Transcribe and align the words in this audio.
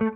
Olá, 0.00 0.08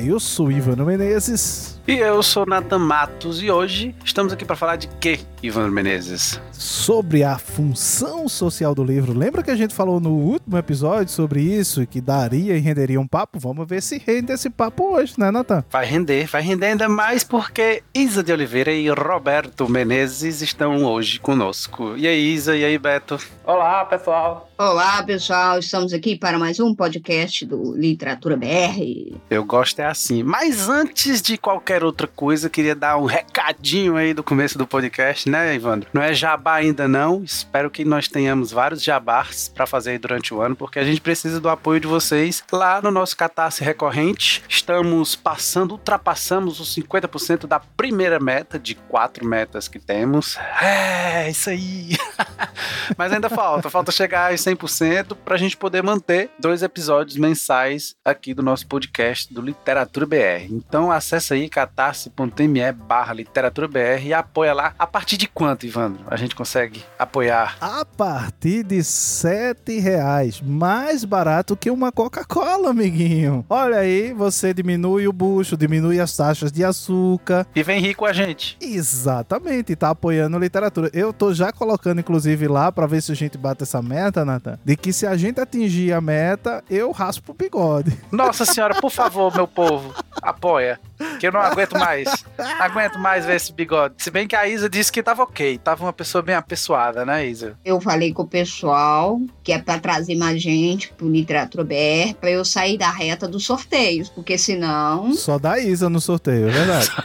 eu 0.00 0.18
sou 0.18 0.50
Ivano 0.50 0.84
Menezes. 0.84 1.80
E 1.86 1.92
eu 1.92 2.20
sou 2.20 2.44
Nathan 2.44 2.80
Matos 2.80 3.40
e 3.40 3.48
hoje 3.48 3.94
estamos 4.04 4.32
aqui 4.32 4.44
para 4.44 4.56
falar 4.56 4.74
de 4.74 4.88
quê, 5.00 5.20
Ivano 5.44 5.70
Menezes? 5.70 6.40
Sobre 6.52 7.22
a 7.22 7.36
função 7.36 8.26
social 8.30 8.74
do 8.74 8.82
livro. 8.82 9.12
Lembra 9.12 9.42
que 9.42 9.50
a 9.50 9.56
gente 9.56 9.74
falou 9.74 10.00
no 10.00 10.12
último 10.12 10.56
episódio 10.56 11.12
sobre 11.12 11.42
isso 11.42 11.82
e 11.82 11.86
que 11.86 12.00
daria 12.00 12.56
e 12.56 12.60
renderia 12.60 12.98
um 12.98 13.06
papo? 13.06 13.38
Vamos 13.38 13.68
ver 13.68 13.82
se 13.82 13.98
rende 13.98 14.32
esse 14.32 14.48
papo 14.48 14.94
hoje, 14.94 15.12
né, 15.18 15.30
Nathan? 15.30 15.62
Vai 15.70 15.84
render, 15.84 16.26
vai 16.28 16.40
render 16.40 16.68
ainda 16.68 16.88
mais 16.88 17.22
porque 17.22 17.82
Isa 17.94 18.22
de 18.22 18.32
Oliveira 18.32 18.72
e 18.72 18.88
Roberto 18.88 19.68
Menezes 19.68 20.40
estão 20.40 20.82
hoje 20.86 21.20
conosco. 21.20 21.94
E 21.94 22.08
aí, 22.08 22.32
Isa, 22.32 22.56
e 22.56 22.64
aí, 22.64 22.78
Beto? 22.78 23.18
Olá, 23.44 23.84
pessoal. 23.84 24.48
Olá, 24.56 25.02
pessoal. 25.02 25.58
Estamos 25.58 25.92
aqui 25.92 26.16
para 26.16 26.38
mais 26.38 26.58
um 26.58 26.74
podcast 26.74 27.44
do 27.44 27.74
Literatura 27.76 28.36
BR. 28.36 29.14
Eu 29.28 29.44
gosto 29.44 29.80
é 29.80 29.84
assim. 29.84 30.22
Mas 30.22 30.70
antes 30.70 31.20
de 31.20 31.36
qualquer 31.36 31.84
outra 31.84 32.06
coisa, 32.06 32.48
queria 32.48 32.74
dar 32.74 32.96
um 32.96 33.04
recadinho 33.04 33.96
aí 33.96 34.14
do 34.14 34.22
começo 34.22 34.56
do 34.56 34.66
podcast, 34.66 35.28
né, 35.28 35.33
Ivandro? 35.54 35.88
Não 35.92 36.02
é 36.02 36.12
jabá 36.12 36.54
ainda 36.54 36.86
não. 36.86 37.22
Espero 37.24 37.70
que 37.70 37.84
nós 37.84 38.08
tenhamos 38.08 38.52
vários 38.52 38.82
jabás 38.82 39.48
para 39.48 39.66
fazer 39.66 39.92
aí 39.92 39.98
durante 39.98 40.32
o 40.32 40.40
ano, 40.40 40.54
porque 40.54 40.78
a 40.78 40.84
gente 40.84 41.00
precisa 41.00 41.40
do 41.40 41.48
apoio 41.48 41.80
de 41.80 41.86
vocês 41.86 42.42
lá 42.52 42.80
no 42.80 42.90
nosso 42.90 43.16
Catarse 43.16 43.64
recorrente. 43.64 44.42
Estamos 44.48 45.16
passando, 45.16 45.72
ultrapassamos 45.72 46.60
os 46.60 46.74
50% 46.74 47.46
da 47.46 47.58
primeira 47.60 48.20
meta 48.20 48.58
de 48.58 48.74
quatro 48.74 49.26
metas 49.26 49.68
que 49.68 49.78
temos. 49.78 50.36
É, 50.60 51.30
isso 51.30 51.50
aí. 51.50 51.96
Mas 52.96 53.12
ainda 53.12 53.28
falta, 53.28 53.70
falta 53.70 53.90
chegar 53.90 54.30
aos 54.30 54.40
100% 54.40 55.16
para 55.24 55.34
a 55.34 55.38
gente 55.38 55.56
poder 55.56 55.82
manter 55.82 56.30
dois 56.38 56.62
episódios 56.62 57.16
mensais 57.16 57.96
aqui 58.04 58.34
do 58.34 58.42
nosso 58.42 58.66
podcast 58.66 59.32
do 59.32 59.40
Literatura 59.40 60.06
BR. 60.06 60.46
Então 60.50 60.90
acessa 60.90 61.34
aí 61.34 61.48
catarse.me 61.48 62.72
barra 62.72 63.12
literatura 63.12 63.68
BR 63.68 64.06
e 64.06 64.14
apoia 64.14 64.52
lá. 64.52 64.74
A 64.78 64.86
partir 64.86 65.16
de 65.16 65.23
quanto, 65.26 65.66
Ivandro, 65.66 66.04
a 66.06 66.16
gente 66.16 66.34
consegue 66.34 66.84
apoiar? 66.98 67.56
A 67.60 67.84
partir 67.84 68.62
de 68.62 68.82
sete 68.82 69.78
reais, 69.78 70.40
mais 70.40 71.04
barato 71.04 71.56
que 71.56 71.70
uma 71.70 71.92
Coca-Cola, 71.92 72.70
amiguinho. 72.70 73.44
Olha 73.48 73.78
aí, 73.78 74.12
você 74.12 74.52
diminui 74.52 75.06
o 75.06 75.12
bucho, 75.12 75.56
diminui 75.56 76.00
as 76.00 76.16
taxas 76.16 76.50
de 76.50 76.64
açúcar. 76.64 77.46
E 77.54 77.62
vem 77.62 77.80
rico 77.80 78.04
a 78.04 78.12
gente. 78.12 78.56
Exatamente, 78.60 79.76
tá 79.76 79.90
apoiando 79.90 80.38
literatura. 80.38 80.90
Eu 80.92 81.12
tô 81.12 81.32
já 81.32 81.52
colocando, 81.52 82.00
inclusive, 82.00 82.48
lá 82.48 82.72
para 82.72 82.86
ver 82.86 83.02
se 83.02 83.12
a 83.12 83.16
gente 83.16 83.38
bate 83.38 83.62
essa 83.62 83.80
meta, 83.82 84.24
Nathan, 84.24 84.58
de 84.64 84.76
que 84.76 84.92
se 84.92 85.06
a 85.06 85.16
gente 85.16 85.40
atingir 85.40 85.92
a 85.92 86.00
meta, 86.00 86.62
eu 86.68 86.90
raspo 86.90 87.32
o 87.32 87.34
bigode. 87.34 87.96
Nossa 88.10 88.44
senhora, 88.44 88.74
por 88.80 88.90
favor, 88.90 89.34
meu 89.34 89.46
povo, 89.46 89.94
apoia. 90.22 90.80
Que 91.18 91.26
eu 91.26 91.32
não 91.32 91.40
aguento 91.40 91.72
mais. 91.72 92.24
Aguento 92.60 92.98
mais 92.98 93.26
ver 93.26 93.36
esse 93.36 93.52
bigode. 93.52 93.94
Se 93.98 94.10
bem 94.10 94.26
que 94.26 94.36
a 94.36 94.46
Isa 94.46 94.68
disse 94.70 94.92
que 94.92 95.02
tava 95.04 95.22
ok. 95.22 95.58
Tava 95.58 95.84
uma 95.84 95.92
pessoa 95.92 96.22
bem 96.22 96.34
apessoada, 96.34 97.04
né, 97.04 97.26
Isa? 97.26 97.56
Eu 97.64 97.80
falei 97.80 98.12
com 98.12 98.22
o 98.22 98.26
pessoal 98.26 99.20
que 99.42 99.52
é 99.52 99.58
para 99.58 99.78
trazer 99.78 100.16
mais 100.16 100.42
gente 100.42 100.92
pro 100.92 101.08
Literatura 101.08 101.62
BR 101.62 102.14
para 102.20 102.30
eu 102.30 102.44
sair 102.44 102.78
da 102.78 102.90
reta 102.90 103.28
dos 103.28 103.44
sorteios, 103.44 104.08
porque 104.08 104.38
senão. 104.38 105.12
Só 105.12 105.38
da 105.38 105.58
Isa 105.58 105.88
no 105.88 106.00
sorteio, 106.00 106.48
é 106.48 106.50
verdade. 106.50 106.90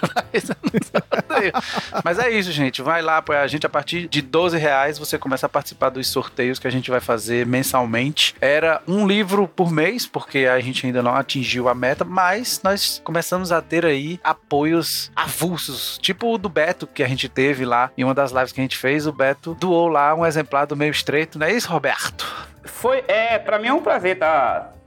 Mas 2.03 2.19
é 2.19 2.29
isso, 2.29 2.51
gente. 2.51 2.81
Vai 2.81 3.01
lá 3.01 3.17
apoiar 3.17 3.41
a 3.41 3.47
gente. 3.47 3.65
A 3.65 3.69
partir 3.69 4.07
de 4.07 4.21
12 4.21 4.57
reais 4.57 4.97
você 4.97 5.17
começa 5.17 5.45
a 5.45 5.49
participar 5.49 5.89
dos 5.89 6.07
sorteios 6.07 6.59
que 6.59 6.67
a 6.67 6.71
gente 6.71 6.89
vai 6.89 6.99
fazer 6.99 7.45
mensalmente. 7.45 8.35
Era 8.39 8.81
um 8.87 9.07
livro 9.07 9.47
por 9.47 9.71
mês, 9.71 10.05
porque 10.05 10.39
a 10.39 10.59
gente 10.59 10.85
ainda 10.85 11.03
não 11.03 11.15
atingiu 11.15 11.67
a 11.67 11.75
meta, 11.75 12.05
mas 12.05 12.61
nós 12.63 13.01
começamos 13.03 13.51
a 13.51 13.61
ter 13.61 13.85
aí 13.85 14.19
apoios 14.23 15.11
avulsos, 15.15 15.97
tipo 16.01 16.33
o 16.33 16.37
do 16.37 16.49
Beto 16.49 16.87
que 16.87 17.03
a 17.03 17.07
gente 17.07 17.27
teve 17.27 17.65
lá 17.65 17.88
em 17.97 18.03
uma 18.03 18.13
das 18.13 18.31
lives 18.31 18.51
que 18.51 18.61
a 18.61 18.63
gente 18.63 18.77
fez. 18.77 19.07
O 19.07 19.11
Beto 19.11 19.53
doou 19.55 19.87
lá 19.87 20.13
um 20.15 20.25
exemplar 20.25 20.65
do 20.65 20.75
meio 20.75 20.91
estreito, 20.91 21.37
não 21.39 21.47
é 21.47 21.51
isso, 21.51 21.69
Roberto? 21.69 22.25
Foi, 22.63 23.03
é, 23.07 23.37
para 23.37 23.59
mim 23.59 23.67
é 23.67 23.73
um 23.73 23.81
prazer 23.81 24.13
estar 24.13 24.59
tá 24.59 24.78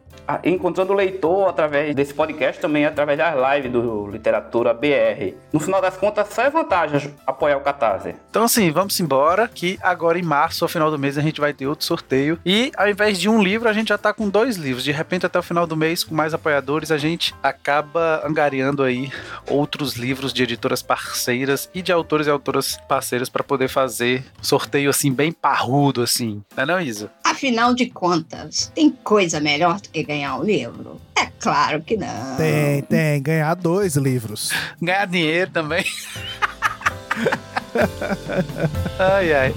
encontrando 0.44 0.92
o 0.92 0.96
leitor 0.96 1.48
através 1.48 1.94
desse 1.94 2.14
podcast, 2.14 2.60
também 2.60 2.84
através 2.84 3.18
das 3.18 3.34
lives 3.34 3.72
do 3.72 4.06
Literatura 4.08 4.72
BR. 4.72 5.34
No 5.52 5.60
final 5.60 5.80
das 5.80 5.96
contas, 5.96 6.28
só 6.28 6.42
é 6.42 6.50
vantagem 6.50 7.14
apoiar 7.26 7.56
o 7.56 7.60
Catarse. 7.60 8.14
Então, 8.30 8.44
assim, 8.44 8.70
vamos 8.70 8.98
embora, 9.00 9.48
que 9.48 9.78
agora 9.82 10.18
em 10.18 10.22
março, 10.22 10.64
ao 10.64 10.68
final 10.68 10.90
do 10.90 10.98
mês, 10.98 11.18
a 11.18 11.22
gente 11.22 11.40
vai 11.40 11.52
ter 11.52 11.66
outro 11.66 11.84
sorteio. 11.84 12.38
E 12.44 12.72
ao 12.76 12.88
invés 12.88 13.18
de 13.18 13.28
um 13.28 13.42
livro, 13.42 13.68
a 13.68 13.72
gente 13.72 13.88
já 13.88 13.98
tá 13.98 14.12
com 14.12 14.28
dois 14.28 14.56
livros. 14.56 14.84
De 14.84 14.92
repente, 14.92 15.26
até 15.26 15.38
o 15.38 15.42
final 15.42 15.66
do 15.66 15.76
mês, 15.76 16.04
com 16.04 16.14
mais 16.14 16.34
apoiadores, 16.34 16.90
a 16.90 16.98
gente 16.98 17.34
acaba 17.42 18.22
angariando 18.24 18.82
aí 18.82 19.10
outros 19.46 19.94
livros 19.94 20.32
de 20.32 20.42
editoras 20.42 20.82
parceiras 20.82 21.68
e 21.74 21.82
de 21.82 21.92
autores 21.92 22.26
e 22.26 22.30
autoras 22.30 22.78
parceiras 22.88 23.28
para 23.28 23.42
poder 23.42 23.68
fazer 23.68 24.24
sorteio, 24.40 24.90
assim, 24.90 25.12
bem 25.12 25.32
parrudo, 25.32 26.02
assim. 26.02 26.42
Não 26.56 26.62
é 26.62 26.66
não, 26.66 26.80
Isa? 26.80 27.10
Afinal 27.42 27.74
de 27.74 27.86
contas, 27.86 28.70
tem 28.72 28.88
coisa 28.88 29.40
melhor 29.40 29.80
do 29.80 29.88
que 29.88 30.04
ganhar 30.04 30.36
um 30.36 30.44
livro? 30.44 31.00
É 31.18 31.26
claro 31.40 31.82
que 31.82 31.96
não. 31.96 32.36
Tem, 32.36 32.82
tem. 32.82 33.20
Ganhar 33.20 33.56
dois 33.56 33.96
livros. 33.96 34.52
Ganhar 34.80 35.08
dinheiro 35.08 35.50
também. 35.50 35.84
ai, 38.96 39.32
ai. 39.32 39.54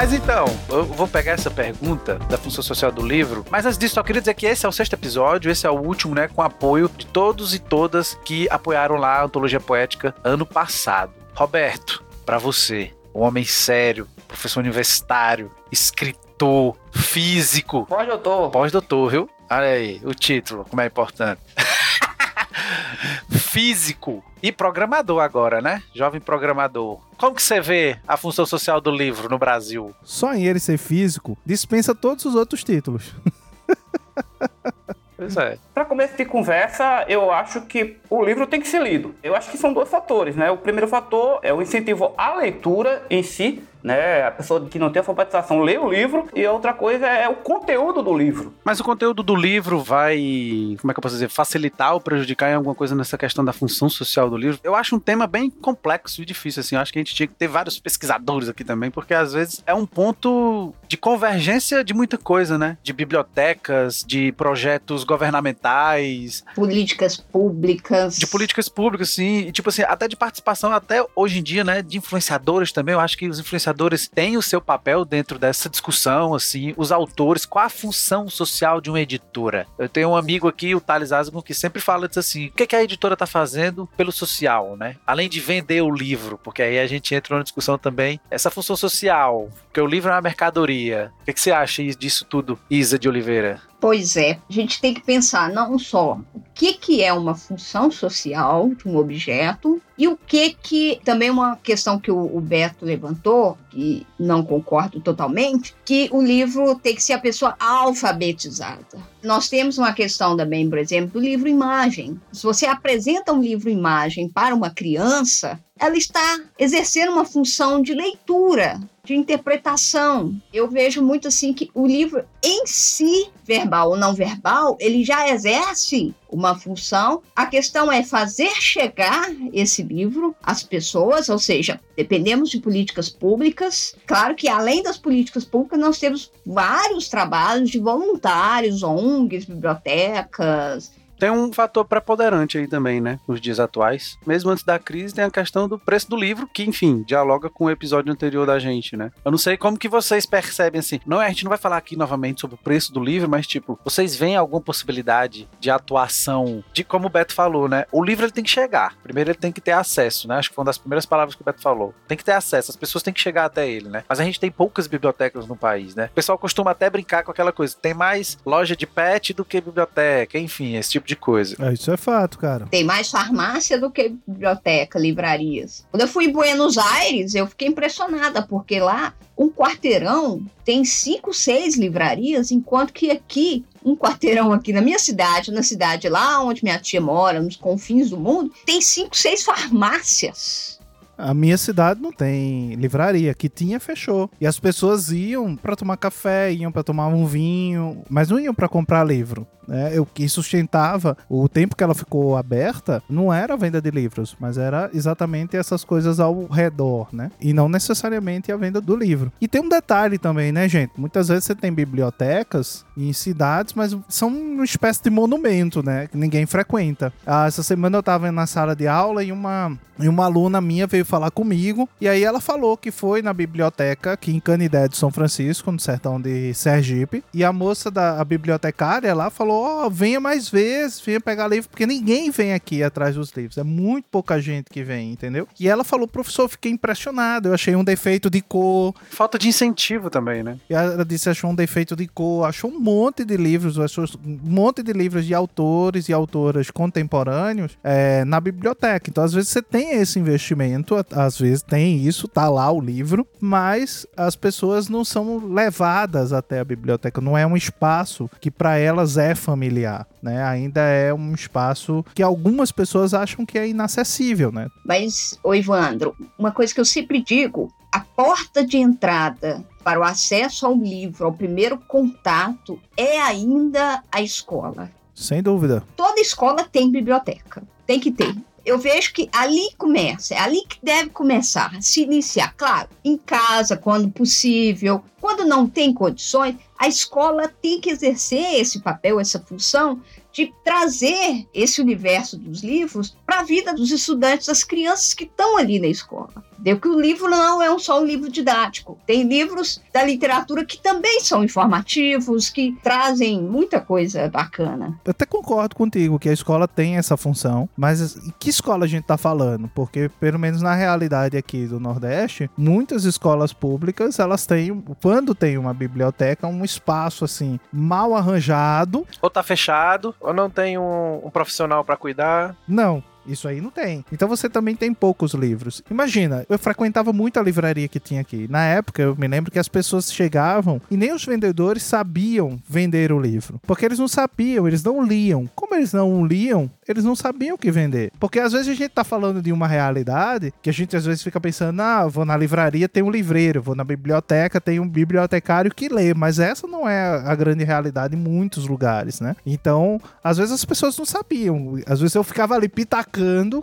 Mas 0.00 0.12
então, 0.12 0.44
eu 0.68 0.84
vou 0.84 1.08
pegar 1.08 1.32
essa 1.32 1.50
pergunta 1.50 2.20
da 2.30 2.38
função 2.38 2.62
social 2.62 2.92
do 2.92 3.04
livro, 3.04 3.44
mas 3.50 3.66
antes 3.66 3.76
disso, 3.76 3.96
só 3.96 4.02
queria 4.04 4.22
dizer 4.22 4.34
que 4.34 4.46
esse 4.46 4.64
é 4.64 4.68
o 4.68 4.70
sexto 4.70 4.92
episódio, 4.92 5.50
esse 5.50 5.66
é 5.66 5.70
o 5.70 5.74
último, 5.74 6.14
né, 6.14 6.28
com 6.28 6.40
apoio 6.40 6.88
de 6.88 7.04
todos 7.04 7.52
e 7.52 7.58
todas 7.58 8.16
que 8.24 8.46
apoiaram 8.48 8.94
lá 8.94 9.16
a 9.16 9.24
Antologia 9.24 9.58
Poética 9.58 10.14
ano 10.22 10.46
passado. 10.46 11.12
Roberto, 11.34 12.04
para 12.24 12.38
você, 12.38 12.92
um 13.12 13.22
homem 13.22 13.44
sério, 13.44 14.06
professor 14.28 14.60
universitário, 14.60 15.50
escritor, 15.72 16.76
físico. 16.92 17.84
Pós-doutor. 17.86 18.50
Pós-doutor, 18.52 19.10
viu? 19.10 19.30
Olha 19.50 19.66
aí, 19.66 20.00
o 20.04 20.14
título, 20.14 20.64
como 20.64 20.80
é 20.80 20.86
importante. 20.86 21.40
físico 23.58 24.22
e 24.40 24.52
programador 24.52 25.20
agora, 25.20 25.60
né? 25.60 25.82
Jovem 25.92 26.20
programador. 26.20 27.00
Como 27.16 27.34
que 27.34 27.42
você 27.42 27.60
vê 27.60 27.98
a 28.06 28.16
função 28.16 28.46
social 28.46 28.80
do 28.80 28.88
livro 28.88 29.28
no 29.28 29.36
Brasil? 29.36 29.92
Só 30.04 30.32
em 30.32 30.46
ele 30.46 30.60
ser 30.60 30.78
físico 30.78 31.36
dispensa 31.44 31.92
todos 31.92 32.24
os 32.24 32.36
outros 32.36 32.62
títulos. 32.62 33.12
Pois 35.18 35.36
é. 35.36 35.58
Para 35.74 35.84
começo 35.84 36.16
de 36.16 36.24
conversa, 36.24 37.04
eu 37.08 37.32
acho 37.32 37.62
que 37.62 37.96
o 38.08 38.24
livro 38.24 38.46
tem 38.46 38.60
que 38.60 38.68
ser 38.68 38.80
lido. 38.80 39.16
Eu 39.20 39.34
acho 39.34 39.50
que 39.50 39.58
são 39.58 39.72
dois 39.72 39.88
fatores, 39.88 40.36
né? 40.36 40.48
O 40.48 40.56
primeiro 40.56 40.86
fator 40.86 41.40
é 41.42 41.52
o 41.52 41.60
incentivo 41.60 42.14
à 42.16 42.36
leitura 42.36 43.04
em 43.10 43.24
si, 43.24 43.60
né? 43.82 44.26
A 44.26 44.30
pessoa 44.30 44.64
que 44.66 44.78
não 44.78 44.90
tem 44.90 45.00
alfabetização 45.00 45.60
lê 45.60 45.78
o 45.78 45.90
livro 45.90 46.28
e 46.34 46.46
outra 46.46 46.72
coisa 46.72 47.06
é 47.06 47.28
o 47.28 47.36
conteúdo 47.36 48.02
do 48.02 48.16
livro. 48.16 48.54
Mas 48.64 48.80
o 48.80 48.84
conteúdo 48.84 49.22
do 49.22 49.34
livro 49.34 49.80
vai, 49.80 50.76
como 50.80 50.90
é 50.90 50.94
que 50.94 50.98
eu 50.98 51.02
posso 51.02 51.14
dizer, 51.14 51.28
facilitar 51.28 51.94
ou 51.94 52.00
prejudicar 52.00 52.50
em 52.50 52.54
alguma 52.54 52.74
coisa 52.74 52.94
nessa 52.94 53.16
questão 53.16 53.44
da 53.44 53.52
função 53.52 53.88
social 53.88 54.28
do 54.28 54.36
livro? 54.36 54.60
Eu 54.62 54.74
acho 54.74 54.96
um 54.96 55.00
tema 55.00 55.26
bem 55.26 55.50
complexo 55.50 56.22
e 56.22 56.24
difícil, 56.24 56.60
assim. 56.60 56.74
Eu 56.74 56.82
acho 56.82 56.92
que 56.92 56.98
a 56.98 57.02
gente 57.02 57.14
tinha 57.14 57.26
que 57.26 57.34
ter 57.34 57.48
vários 57.48 57.78
pesquisadores 57.78 58.48
aqui 58.48 58.64
também, 58.64 58.90
porque 58.90 59.14
às 59.14 59.32
vezes 59.32 59.62
é 59.66 59.74
um 59.74 59.86
ponto 59.86 60.74
de 60.86 60.96
convergência 60.96 61.84
de 61.84 61.94
muita 61.94 62.18
coisa, 62.18 62.58
né? 62.58 62.76
De 62.82 62.92
bibliotecas, 62.92 64.04
de 64.06 64.32
projetos 64.32 65.04
governamentais, 65.04 66.44
políticas 66.54 67.16
públicas. 67.16 68.18
De 68.18 68.26
políticas 68.26 68.68
públicas, 68.68 69.10
sim. 69.10 69.46
E, 69.48 69.52
tipo 69.52 69.68
assim, 69.68 69.82
até 69.82 70.08
de 70.08 70.16
participação, 70.16 70.72
até 70.72 71.04
hoje 71.14 71.38
em 71.38 71.42
dia, 71.42 71.64
né? 71.64 71.82
De 71.82 71.98
influenciadores 71.98 72.72
também. 72.72 72.92
Eu 72.94 73.00
acho 73.00 73.16
que 73.16 73.28
os 73.28 73.38
influenciadores 73.38 73.68
têm 74.14 74.36
o 74.36 74.42
seu 74.42 74.60
papel 74.60 75.04
dentro 75.04 75.38
dessa 75.38 75.68
discussão, 75.68 76.34
assim. 76.34 76.74
Os 76.76 76.90
autores, 76.90 77.46
qual 77.46 77.66
a 77.66 77.70
função 77.70 78.28
social 78.28 78.80
de 78.80 78.90
uma 78.90 79.00
editora? 79.00 79.66
Eu 79.78 79.88
tenho 79.88 80.10
um 80.10 80.16
amigo 80.16 80.48
aqui, 80.48 80.74
o 80.74 80.80
Thales 80.80 81.12
Asgon, 81.12 81.42
que 81.42 81.54
sempre 81.54 81.80
fala 81.80 82.08
disso 82.08 82.20
assim: 82.20 82.46
o 82.46 82.52
que, 82.52 82.66
que 82.66 82.76
a 82.76 82.82
editora 82.82 83.16
tá 83.16 83.26
fazendo 83.26 83.88
pelo 83.96 84.12
social, 84.12 84.76
né? 84.76 84.96
Além 85.06 85.28
de 85.28 85.40
vender 85.40 85.82
o 85.82 85.90
livro, 85.90 86.38
porque 86.42 86.62
aí 86.62 86.78
a 86.78 86.86
gente 86.86 87.14
entra 87.14 87.34
numa 87.34 87.44
discussão 87.44 87.78
também. 87.78 88.20
Essa 88.30 88.50
função 88.50 88.76
social, 88.76 89.50
porque 89.66 89.80
o 89.80 89.86
livro 89.86 90.10
é 90.10 90.14
uma 90.14 90.22
mercadoria. 90.22 91.12
O 91.20 91.24
que, 91.24 91.32
que 91.32 91.40
você 91.40 91.52
acha 91.52 91.82
disso 91.84 92.24
tudo, 92.24 92.58
Isa 92.70 92.98
de 92.98 93.08
Oliveira? 93.08 93.60
Pois 93.80 94.16
é, 94.16 94.38
a 94.48 94.52
gente 94.52 94.80
tem 94.80 94.92
que 94.92 95.00
pensar 95.00 95.50
não 95.50 95.78
só 95.78 96.18
o 96.34 96.42
que, 96.52 96.72
que 96.72 97.02
é 97.02 97.12
uma 97.12 97.36
função 97.36 97.90
social 97.92 98.70
de 98.74 98.88
um 98.88 98.96
objeto 98.96 99.80
e 99.96 100.08
o 100.08 100.16
que 100.16 100.54
que 100.54 101.00
também 101.04 101.30
uma 101.30 101.56
questão 101.56 101.98
que 101.98 102.10
o, 102.10 102.36
o 102.36 102.40
Beto 102.40 102.84
levantou, 102.84 103.56
que 103.70 104.04
não 104.18 104.44
concordo 104.44 105.00
totalmente, 105.00 105.76
que 105.84 106.08
o 106.12 106.20
livro 106.20 106.74
tem 106.74 106.96
que 106.96 107.02
ser 107.02 107.12
a 107.12 107.20
pessoa 107.20 107.54
alfabetizada. 107.60 108.98
Nós 109.22 109.48
temos 109.48 109.78
uma 109.78 109.92
questão 109.92 110.36
também, 110.36 110.68
por 110.68 110.78
exemplo, 110.78 111.12
do 111.12 111.20
livro 111.20 111.48
imagem. 111.48 112.20
Se 112.32 112.42
você 112.42 112.66
apresenta 112.66 113.32
um 113.32 113.40
livro 113.40 113.70
imagem 113.70 114.28
para 114.28 114.54
uma 114.54 114.70
criança, 114.70 115.60
ela 115.78 115.96
está 115.96 116.40
exercendo 116.58 117.12
uma 117.12 117.24
função 117.24 117.80
de 117.80 117.94
leitura, 117.94 118.80
de 119.08 119.14
interpretação. 119.14 120.38
Eu 120.52 120.68
vejo 120.68 121.02
muito 121.02 121.28
assim 121.28 121.54
que 121.54 121.70
o 121.72 121.86
livro 121.86 122.26
em 122.44 122.66
si, 122.66 123.30
verbal 123.42 123.90
ou 123.90 123.96
não 123.96 124.12
verbal, 124.12 124.76
ele 124.78 125.02
já 125.02 125.30
exerce 125.30 126.14
uma 126.30 126.54
função. 126.54 127.22
A 127.34 127.46
questão 127.46 127.90
é 127.90 128.02
fazer 128.02 128.50
chegar 128.60 129.30
esse 129.50 129.82
livro 129.82 130.36
às 130.42 130.62
pessoas, 130.62 131.30
ou 131.30 131.38
seja, 131.38 131.80
dependemos 131.96 132.50
de 132.50 132.60
políticas 132.60 133.08
públicas. 133.08 133.96
Claro 134.06 134.34
que 134.34 134.46
além 134.46 134.82
das 134.82 134.98
políticas 134.98 135.42
públicas, 135.42 135.80
nós 135.80 135.98
temos 135.98 136.30
vários 136.44 137.08
trabalhos 137.08 137.70
de 137.70 137.78
voluntários, 137.78 138.82
ONGs, 138.82 139.46
bibliotecas, 139.46 140.92
tem 141.18 141.30
um 141.30 141.52
fator 141.52 141.84
preponderante 141.84 142.58
aí 142.58 142.66
também, 142.66 143.00
né? 143.00 143.18
Nos 143.26 143.40
dias 143.40 143.60
atuais. 143.60 144.18
Mesmo 144.26 144.50
antes 144.50 144.64
da 144.64 144.78
crise, 144.78 145.14
tem 145.14 145.24
a 145.24 145.30
questão 145.30 145.68
do 145.68 145.78
preço 145.78 146.08
do 146.08 146.16
livro, 146.16 146.48
que, 146.52 146.62
enfim, 146.64 147.02
dialoga 147.02 147.50
com 147.50 147.64
o 147.64 147.70
episódio 147.70 148.12
anterior 148.12 148.46
da 148.46 148.58
gente, 148.58 148.96
né? 148.96 149.10
Eu 149.24 149.30
não 149.30 149.38
sei 149.38 149.56
como 149.56 149.78
que 149.78 149.88
vocês 149.88 150.26
percebem 150.26 150.78
assim. 150.78 151.00
Não, 151.06 151.18
a 151.18 151.28
gente 151.28 151.44
não 151.44 151.50
vai 151.50 151.58
falar 151.58 151.76
aqui 151.76 151.96
novamente 151.96 152.40
sobre 152.40 152.54
o 152.54 152.58
preço 152.58 152.92
do 152.92 153.00
livro, 153.00 153.28
mas, 153.28 153.46
tipo, 153.46 153.78
vocês 153.84 154.14
veem 154.14 154.36
alguma 154.36 154.60
possibilidade 154.60 155.48
de 155.58 155.70
atuação, 155.70 156.62
de 156.72 156.84
como 156.84 157.06
o 157.06 157.10
Beto 157.10 157.34
falou, 157.34 157.68
né? 157.68 157.84
O 157.90 158.02
livro 158.02 158.24
ele 158.24 158.32
tem 158.32 158.44
que 158.44 158.50
chegar. 158.50 158.96
Primeiro 159.02 159.30
ele 159.30 159.38
tem 159.38 159.52
que 159.52 159.60
ter 159.60 159.72
acesso, 159.72 160.28
né? 160.28 160.36
Acho 160.36 160.50
que 160.50 160.54
foi 160.54 160.62
uma 160.62 160.66
das 160.66 160.78
primeiras 160.78 161.06
palavras 161.06 161.34
que 161.34 161.42
o 161.42 161.44
Beto 161.44 161.60
falou. 161.60 161.94
Tem 162.06 162.16
que 162.16 162.24
ter 162.24 162.32
acesso, 162.32 162.70
as 162.70 162.76
pessoas 162.76 163.02
têm 163.02 163.12
que 163.12 163.20
chegar 163.20 163.44
até 163.44 163.68
ele, 163.68 163.88
né? 163.88 164.04
Mas 164.08 164.20
a 164.20 164.24
gente 164.24 164.38
tem 164.38 164.50
poucas 164.50 164.86
bibliotecas 164.86 165.46
no 165.46 165.56
país, 165.56 165.94
né? 165.94 166.08
O 166.12 166.14
pessoal 166.14 166.38
costuma 166.38 166.70
até 166.70 166.88
brincar 166.88 167.24
com 167.24 167.30
aquela 167.30 167.52
coisa. 167.52 167.76
Tem 167.80 167.94
mais 167.94 168.38
loja 168.44 168.76
de 168.76 168.86
pet 168.86 169.32
do 169.32 169.44
que 169.44 169.60
biblioteca, 169.60 170.38
enfim, 170.38 170.76
esse 170.76 170.90
tipo 170.90 171.07
de 171.08 171.16
coisa. 171.16 171.56
É, 171.58 171.72
isso 171.72 171.90
é 171.90 171.96
fato, 171.96 172.38
cara. 172.38 172.66
Tem 172.66 172.84
mais 172.84 173.10
farmácia 173.10 173.80
do 173.80 173.90
que 173.90 174.14
biblioteca, 174.26 174.98
livrarias. 174.98 175.86
Quando 175.90 176.02
eu 176.02 176.08
fui 176.08 176.26
em 176.26 176.32
Buenos 176.32 176.76
Aires, 176.76 177.34
eu 177.34 177.46
fiquei 177.46 177.68
impressionada, 177.68 178.42
porque 178.42 178.78
lá 178.78 179.14
um 179.36 179.48
quarteirão 179.48 180.44
tem 180.64 180.84
cinco, 180.84 181.32
seis 181.32 181.76
livrarias, 181.76 182.50
enquanto 182.50 182.92
que 182.92 183.10
aqui 183.10 183.64
um 183.82 183.96
quarteirão 183.96 184.52
aqui 184.52 184.72
na 184.72 184.82
minha 184.82 184.98
cidade, 184.98 185.50
na 185.50 185.62
cidade 185.62 186.08
lá 186.08 186.42
onde 186.44 186.62
minha 186.62 186.78
tia 186.78 187.00
mora, 187.00 187.40
nos 187.40 187.56
confins 187.56 188.10
do 188.10 188.18
mundo, 188.18 188.52
tem 188.66 188.80
cinco, 188.82 189.16
seis 189.16 189.42
farmácias. 189.42 190.78
A 191.16 191.34
minha 191.34 191.56
cidade 191.56 192.00
não 192.00 192.12
tem 192.12 192.74
livraria. 192.74 193.34
Que 193.34 193.48
tinha, 193.48 193.80
fechou. 193.80 194.30
E 194.40 194.46
as 194.46 194.60
pessoas 194.60 195.10
iam 195.10 195.56
para 195.56 195.74
tomar 195.74 195.96
café, 195.96 196.52
iam 196.52 196.70
para 196.70 196.84
tomar 196.84 197.08
um 197.08 197.26
vinho, 197.26 198.04
mas 198.08 198.28
não 198.28 198.38
iam 198.38 198.54
para 198.54 198.68
comprar 198.68 199.02
livro. 199.02 199.44
Né? 199.68 200.00
O 200.00 200.06
que 200.06 200.26
sustentava 200.28 201.16
o 201.28 201.46
tempo 201.46 201.76
que 201.76 201.84
ela 201.84 201.94
ficou 201.94 202.36
aberta 202.36 203.02
não 203.08 203.32
era 203.32 203.52
a 203.52 203.56
venda 203.56 203.82
de 203.82 203.90
livros, 203.90 204.34
mas 204.40 204.56
era 204.56 204.90
exatamente 204.94 205.56
essas 205.56 205.84
coisas 205.84 206.18
ao 206.18 206.46
redor, 206.46 207.08
né? 207.12 207.30
E 207.38 207.52
não 207.52 207.68
necessariamente 207.68 208.50
a 208.50 208.56
venda 208.56 208.80
do 208.80 208.96
livro. 208.96 209.30
E 209.38 209.46
tem 209.46 209.60
um 209.60 209.68
detalhe 209.68 210.16
também, 210.16 210.50
né, 210.50 210.66
gente? 210.68 210.92
Muitas 210.96 211.28
vezes 211.28 211.44
você 211.44 211.54
tem 211.54 211.70
bibliotecas 211.72 212.86
em 212.96 213.12
cidades, 213.12 213.74
mas 213.74 213.96
são 214.08 214.28
uma 214.28 214.64
espécie 214.64 215.02
de 215.02 215.10
monumento, 215.10 215.82
né? 215.82 216.06
Que 216.06 216.16
ninguém 216.16 216.46
frequenta. 216.46 217.12
Ah, 217.26 217.46
essa 217.46 217.62
semana 217.62 217.98
eu 217.98 218.02
tava 218.02 218.32
na 218.32 218.46
sala 218.46 218.74
de 218.74 218.88
aula 218.88 219.22
e 219.22 219.30
uma, 219.30 219.76
e 219.98 220.08
uma 220.08 220.24
aluna 220.24 220.60
minha 220.60 220.86
veio 220.86 221.04
falar 221.04 221.30
comigo. 221.30 221.88
E 222.00 222.08
aí 222.08 222.24
ela 222.24 222.40
falou 222.40 222.76
que 222.76 222.90
foi 222.90 223.20
na 223.20 223.34
biblioteca 223.34 224.12
aqui 224.12 224.32
em 224.32 224.40
Canidé 224.40 224.88
de 224.88 224.96
São 224.96 225.10
Francisco, 225.10 225.70
no 225.70 225.78
sertão 225.78 226.20
de 226.20 226.54
Sergipe. 226.54 227.22
E 227.34 227.44
a 227.44 227.52
moça 227.52 227.90
da 227.90 228.20
a 228.20 228.24
bibliotecária 228.24 229.14
lá 229.14 229.30
falou: 229.30 229.57
Ó, 229.58 229.86
oh, 229.86 229.90
venha 229.90 230.20
mais 230.20 230.48
vezes, 230.48 231.00
venha 231.00 231.20
pegar 231.20 231.48
livro, 231.48 231.68
porque 231.68 231.86
ninguém 231.86 232.30
vem 232.30 232.52
aqui 232.52 232.82
atrás 232.82 233.14
dos 233.14 233.30
livros. 233.32 233.58
É 233.58 233.64
muito 233.64 234.06
pouca 234.10 234.40
gente 234.40 234.70
que 234.70 234.82
vem, 234.82 235.12
entendeu? 235.12 235.48
E 235.58 235.68
ela 235.68 235.84
falou: 235.84 236.06
professor, 236.06 236.48
fiquei 236.48 236.70
impressionado. 236.70 237.48
Eu 237.48 237.54
achei 237.54 237.74
um 237.74 237.84
defeito 237.84 238.30
de 238.30 238.40
cor. 238.40 238.94
Falta 239.10 239.38
de 239.38 239.48
incentivo 239.48 240.10
também, 240.10 240.42
né? 240.42 240.58
E 240.68 240.74
ela 240.74 241.04
disse: 241.04 241.28
achou 241.28 241.50
um 241.50 241.54
defeito 241.54 241.96
de 241.96 242.06
cor, 242.06 242.46
achou 242.46 242.70
um 242.70 242.78
monte 242.78 243.24
de 243.24 243.36
livros, 243.36 243.78
achou 243.78 244.04
um 244.24 244.38
monte 244.42 244.82
de 244.82 244.92
livros 244.92 245.24
de 245.24 245.34
autores 245.34 246.08
e 246.08 246.12
autoras 246.12 246.70
contemporâneos 246.70 247.76
é, 247.82 248.24
na 248.24 248.40
biblioteca. 248.40 249.10
Então, 249.10 249.24
às 249.24 249.32
vezes, 249.32 249.50
você 249.50 249.62
tem 249.62 249.92
esse 249.92 250.18
investimento 250.18 250.98
às 251.10 251.38
vezes 251.38 251.62
tem 251.62 251.98
isso, 251.98 252.28
tá 252.28 252.48
lá 252.48 252.70
o 252.70 252.80
livro, 252.80 253.26
mas 253.40 254.06
as 254.16 254.36
pessoas 254.36 254.88
não 254.88 255.04
são 255.04 255.52
levadas 255.52 256.32
até 256.32 256.60
a 256.60 256.64
biblioteca, 256.64 257.20
não 257.20 257.36
é 257.36 257.46
um 257.46 257.56
espaço 257.56 258.30
que 258.40 258.50
para 258.50 258.76
elas 258.76 259.16
é 259.16 259.34
familiar, 259.48 260.06
né? 260.22 260.44
Ainda 260.44 260.82
é 260.82 261.14
um 261.14 261.32
espaço 261.32 262.04
que 262.14 262.22
algumas 262.22 262.70
pessoas 262.70 263.14
acham 263.14 263.46
que 263.46 263.58
é 263.58 263.66
inacessível, 263.66 264.52
né? 264.52 264.68
Mas, 264.84 265.38
ô 265.42 265.54
Ivandro, 265.54 266.14
uma 266.38 266.52
coisa 266.52 266.74
que 266.74 266.78
eu 266.78 266.84
sempre 266.84 267.22
digo, 267.22 267.72
a 267.90 268.00
porta 268.00 268.62
de 268.62 268.76
entrada 268.76 269.64
para 269.82 270.00
o 270.00 270.04
acesso 270.04 270.66
ao 270.66 270.74
livro, 270.74 271.24
ao 271.24 271.32
primeiro 271.32 271.78
contato, 271.78 272.78
é 272.94 273.18
ainda 273.22 274.02
a 274.12 274.20
escola. 274.20 274.90
Sem 275.14 275.42
dúvida. 275.42 275.82
Toda 275.96 276.20
escola 276.20 276.62
tem 276.70 276.90
biblioteca. 276.90 277.62
Tem 277.86 277.98
que 277.98 278.12
ter 278.12 278.36
eu 278.68 278.78
vejo 278.78 279.14
que 279.14 279.30
ali 279.32 279.70
começa, 279.78 280.34
é 280.34 280.38
ali 280.38 280.62
que 280.68 280.78
deve 280.82 281.08
começar, 281.08 281.74
se 281.80 282.02
iniciar. 282.02 282.54
Claro, 282.54 282.90
em 283.02 283.16
casa, 283.16 283.76
quando 283.76 284.10
possível, 284.10 285.02
quando 285.20 285.46
não 285.46 285.66
tem 285.66 285.92
condições, 285.92 286.56
a 286.78 286.86
escola 286.86 287.48
tem 287.48 287.80
que 287.80 287.90
exercer 287.90 288.60
esse 288.60 288.80
papel, 288.80 289.18
essa 289.18 289.40
função 289.40 290.02
de 290.30 290.52
trazer 290.62 291.48
esse 291.52 291.80
universo 291.80 292.36
dos 292.36 292.62
livros 292.62 293.16
para 293.26 293.40
a 293.40 293.42
vida 293.42 293.74
dos 293.74 293.90
estudantes, 293.90 294.46
das 294.46 294.62
crianças 294.62 295.14
que 295.14 295.24
estão 295.24 295.56
ali 295.56 295.80
na 295.80 295.88
escola. 295.88 296.44
Deu 296.58 296.78
que 296.78 296.88
o 296.88 297.00
livro 297.00 297.28
não 297.28 297.62
é 297.62 297.70
um 297.70 297.78
só 297.78 298.00
um 298.00 298.04
livro 298.04 298.30
didático. 298.30 298.98
Tem 299.06 299.22
livros 299.22 299.80
da 299.92 300.02
literatura 300.02 300.64
que 300.64 300.80
também 300.80 301.20
são 301.20 301.44
informativos, 301.44 302.50
que 302.50 302.76
trazem 302.82 303.40
muita 303.40 303.80
coisa 303.80 304.28
bacana. 304.28 304.98
Eu 305.04 305.10
até 305.10 305.24
concordo 305.24 305.76
contigo 305.76 306.18
que 306.18 306.28
a 306.28 306.32
escola 306.32 306.66
tem 306.66 306.96
essa 306.96 307.16
função, 307.16 307.68
mas 307.76 308.16
em 308.16 308.32
que 308.38 308.50
escola 308.50 308.84
a 308.84 308.88
gente 308.88 309.02
está 309.02 309.16
falando? 309.16 309.70
Porque, 309.74 310.10
pelo 310.20 310.38
menos 310.38 310.60
na 310.62 310.74
realidade 310.74 311.36
aqui 311.36 311.66
do 311.66 311.78
Nordeste, 311.78 312.50
muitas 312.56 313.04
escolas 313.04 313.52
públicas, 313.52 314.18
elas 314.18 314.46
têm, 314.46 314.82
quando 315.02 315.34
tem 315.34 315.56
uma 315.58 315.72
biblioteca, 315.72 316.46
um 316.46 316.64
espaço 316.64 317.24
assim, 317.24 317.58
mal 317.72 318.14
arranjado. 318.14 319.06
Ou 319.22 319.30
tá 319.30 319.42
fechado, 319.42 320.14
ou 320.20 320.34
não 320.34 320.50
tem 320.50 320.78
um, 320.78 321.20
um 321.24 321.30
profissional 321.30 321.84
para 321.84 321.96
cuidar. 321.96 322.56
Não. 322.66 323.02
Isso 323.28 323.46
aí 323.46 323.60
não 323.60 323.70
tem. 323.70 324.04
Então 324.10 324.26
você 324.26 324.48
também 324.48 324.74
tem 324.74 324.92
poucos 324.94 325.34
livros. 325.34 325.82
Imagina, 325.90 326.44
eu 326.48 326.58
frequentava 326.58 327.12
muito 327.12 327.38
a 327.38 327.42
livraria 327.42 327.86
que 327.86 328.00
tinha 328.00 328.22
aqui. 328.22 328.48
Na 328.48 328.64
época, 328.64 329.02
eu 329.02 329.14
me 329.16 329.28
lembro 329.28 329.52
que 329.52 329.58
as 329.58 329.68
pessoas 329.68 330.12
chegavam 330.12 330.80
e 330.90 330.96
nem 330.96 331.12
os 331.12 331.24
vendedores 331.24 331.82
sabiam 331.82 332.58
vender 332.66 333.12
o 333.12 333.20
livro. 333.20 333.60
Porque 333.66 333.84
eles 333.84 333.98
não 333.98 334.08
sabiam, 334.08 334.66
eles 334.66 334.82
não 334.82 335.04
liam. 335.04 335.48
Como 335.54 335.74
eles 335.74 335.92
não 335.92 336.24
liam, 336.24 336.70
eles 336.86 337.04
não 337.04 337.14
sabiam 337.14 337.54
o 337.54 337.58
que 337.58 337.70
vender. 337.70 338.10
Porque 338.18 338.40
às 338.40 338.52
vezes 338.52 338.68
a 338.68 338.74
gente 338.74 338.90
tá 338.90 339.04
falando 339.04 339.42
de 339.42 339.52
uma 339.52 339.68
realidade 339.68 340.52
que 340.62 340.70
a 340.70 340.72
gente 340.72 340.96
às 340.96 341.04
vezes 341.04 341.22
fica 341.22 341.40
pensando, 341.40 341.80
ah, 341.80 342.06
vou 342.06 342.24
na 342.24 342.36
livraria, 342.36 342.88
tem 342.88 343.02
um 343.02 343.10
livreiro, 343.10 343.60
vou 343.60 343.74
na 343.74 343.84
biblioteca, 343.84 344.60
tem 344.60 344.80
um 344.80 344.88
bibliotecário 344.88 345.74
que 345.74 345.88
lê. 345.88 346.14
Mas 346.14 346.38
essa 346.38 346.66
não 346.66 346.88
é 346.88 347.22
a 347.24 347.34
grande 347.34 347.62
realidade 347.62 348.16
em 348.16 348.18
muitos 348.18 348.66
lugares, 348.66 349.20
né? 349.20 349.36
Então, 349.44 350.00
às 350.24 350.38
vezes 350.38 350.52
as 350.52 350.64
pessoas 350.64 350.96
não 350.96 351.04
sabiam. 351.04 351.76
Às 351.86 352.00
vezes 352.00 352.14
eu 352.14 352.24
ficava 352.24 352.54
ali 352.54 352.68
pitacando 352.68 353.17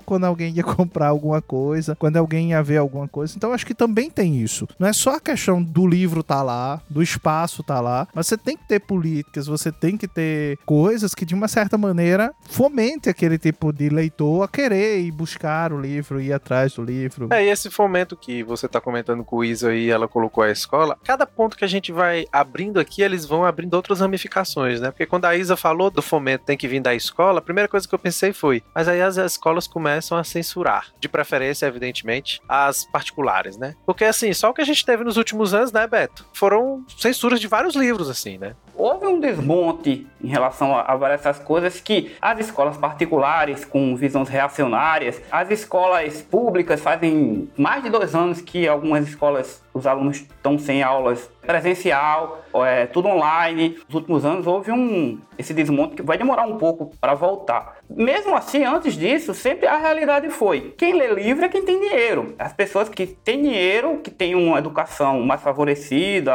quando 0.05 0.25
alguém 0.25 0.53
ia 0.53 0.63
comprar 0.63 1.07
alguma 1.07 1.41
coisa, 1.41 1.95
quando 1.95 2.17
alguém 2.17 2.51
ia 2.51 2.63
ver 2.63 2.77
alguma 2.77 3.07
coisa. 3.07 3.33
Então 3.35 3.53
acho 3.53 3.65
que 3.65 3.73
também 3.73 4.09
tem 4.09 4.37
isso. 4.41 4.67
Não 4.79 4.87
é 4.87 4.93
só 4.93 5.15
a 5.15 5.19
questão 5.19 5.61
do 5.61 5.87
livro 5.87 6.23
tá 6.23 6.41
lá, 6.41 6.81
do 6.89 7.01
espaço 7.01 7.63
tá 7.63 7.79
lá, 7.79 8.07
mas 8.13 8.27
você 8.27 8.37
tem 8.37 8.57
que 8.57 8.67
ter 8.67 8.79
políticas, 8.79 9.47
você 9.47 9.71
tem 9.71 9.97
que 9.97 10.07
ter 10.07 10.57
coisas 10.65 11.13
que 11.13 11.25
de 11.25 11.33
uma 11.33 11.47
certa 11.47 11.77
maneira 11.77 12.33
fomente 12.43 13.09
aquele 13.09 13.37
tipo 13.37 13.71
de 13.71 13.89
leitor 13.89 14.43
a 14.43 14.47
querer 14.47 14.99
ir 15.01 15.11
buscar 15.11 15.71
o 15.73 15.79
livro, 15.79 16.21
ir 16.21 16.33
atrás 16.33 16.73
do 16.73 16.83
livro. 16.83 17.29
É, 17.31 17.45
e 17.45 17.49
esse 17.49 17.69
fomento 17.69 18.15
que 18.15 18.43
você 18.43 18.67
tá 18.67 18.79
comentando 18.79 19.23
com 19.23 19.37
o 19.37 19.43
Isa 19.43 19.69
aí, 19.69 19.89
ela 19.89 20.07
colocou 20.07 20.43
a 20.43 20.51
escola, 20.51 20.97
cada 21.03 21.25
ponto 21.25 21.57
que 21.57 21.65
a 21.65 21.67
gente 21.67 21.91
vai 21.91 22.25
abrindo 22.31 22.79
aqui, 22.79 23.01
eles 23.01 23.25
vão 23.25 23.45
abrindo 23.45 23.73
outras 23.73 23.99
ramificações, 23.99 24.79
né? 24.81 24.91
Porque 24.91 25.05
quando 25.05 25.25
a 25.25 25.35
Isa 25.35 25.55
falou 25.55 25.89
do 25.89 26.01
fomento 26.01 26.45
tem 26.45 26.57
que 26.57 26.67
vir 26.67 26.79
da 26.79 26.93
escola, 26.93 27.39
a 27.39 27.41
primeira 27.41 27.67
coisa 27.67 27.87
que 27.87 27.93
eu 27.93 27.99
pensei 27.99 28.33
foi, 28.33 28.63
mas 28.73 28.87
aí 28.87 29.01
as 29.01 29.17
escolas 29.45 29.67
começam 29.67 30.17
a 30.17 30.23
censurar. 30.23 30.87
De 30.99 31.07
preferência, 31.07 31.67
evidentemente, 31.67 32.41
as 32.49 32.83
particulares, 32.85 33.57
né? 33.57 33.75
Porque, 33.85 34.03
assim, 34.03 34.33
só 34.33 34.49
o 34.49 34.53
que 34.53 34.61
a 34.61 34.65
gente 34.65 34.83
teve 34.83 35.03
nos 35.03 35.17
últimos 35.17 35.53
anos, 35.53 35.71
né, 35.71 35.85
Beto? 35.85 36.27
Foram 36.33 36.83
censuras 36.97 37.39
de 37.39 37.47
vários 37.47 37.75
livros, 37.75 38.09
assim, 38.09 38.37
né? 38.39 38.55
Houve 38.77 39.05
um 39.05 39.19
desmonte 39.19 40.07
em 40.23 40.27
relação 40.27 40.75
a, 40.75 40.95
várias 40.95 41.39
coisas 41.39 41.79
que 41.79 42.15
as 42.21 42.39
escolas 42.39 42.77
particulares 42.77 43.63
com 43.63 43.95
visões 43.95 44.29
reacionárias, 44.29 45.21
as 45.31 45.51
escolas 45.51 46.21
públicas 46.21 46.81
fazem 46.81 47.49
mais 47.57 47.83
de 47.83 47.89
dois 47.89 48.15
anos 48.15 48.41
que 48.41 48.67
algumas 48.67 49.07
escolas 49.07 49.63
os 49.75 49.85
alunos 49.85 50.21
estão 50.21 50.57
sem 50.57 50.81
aulas 50.81 51.29
presencial, 51.41 52.45
é, 52.65 52.85
tudo 52.85 53.09
online. 53.09 53.77
Nos 53.87 53.95
últimos 53.95 54.23
anos 54.23 54.47
houve 54.47 54.71
um 54.71 55.19
esse 55.37 55.53
desmonte 55.53 55.95
que 55.97 56.01
vai 56.01 56.17
demorar 56.17 56.43
um 56.43 56.57
pouco 56.57 56.95
para 56.99 57.13
voltar. 57.13 57.75
Mesmo 57.89 58.35
assim, 58.35 58.63
antes 58.63 58.93
disso, 58.93 59.33
sempre 59.33 59.67
a 59.67 59.75
realidade 59.77 60.29
foi: 60.29 60.73
quem 60.77 60.93
lê 60.93 61.13
livro 61.13 61.43
é 61.43 61.49
quem 61.49 61.65
tem 61.65 61.77
dinheiro. 61.77 62.35
As 62.39 62.53
pessoas 62.53 62.87
que 62.87 63.05
têm 63.05 63.41
dinheiro, 63.41 63.97
que 63.97 64.09
têm 64.09 64.33
uma 64.33 64.59
educação 64.59 65.19
mais 65.21 65.41
favorecida, 65.41 66.33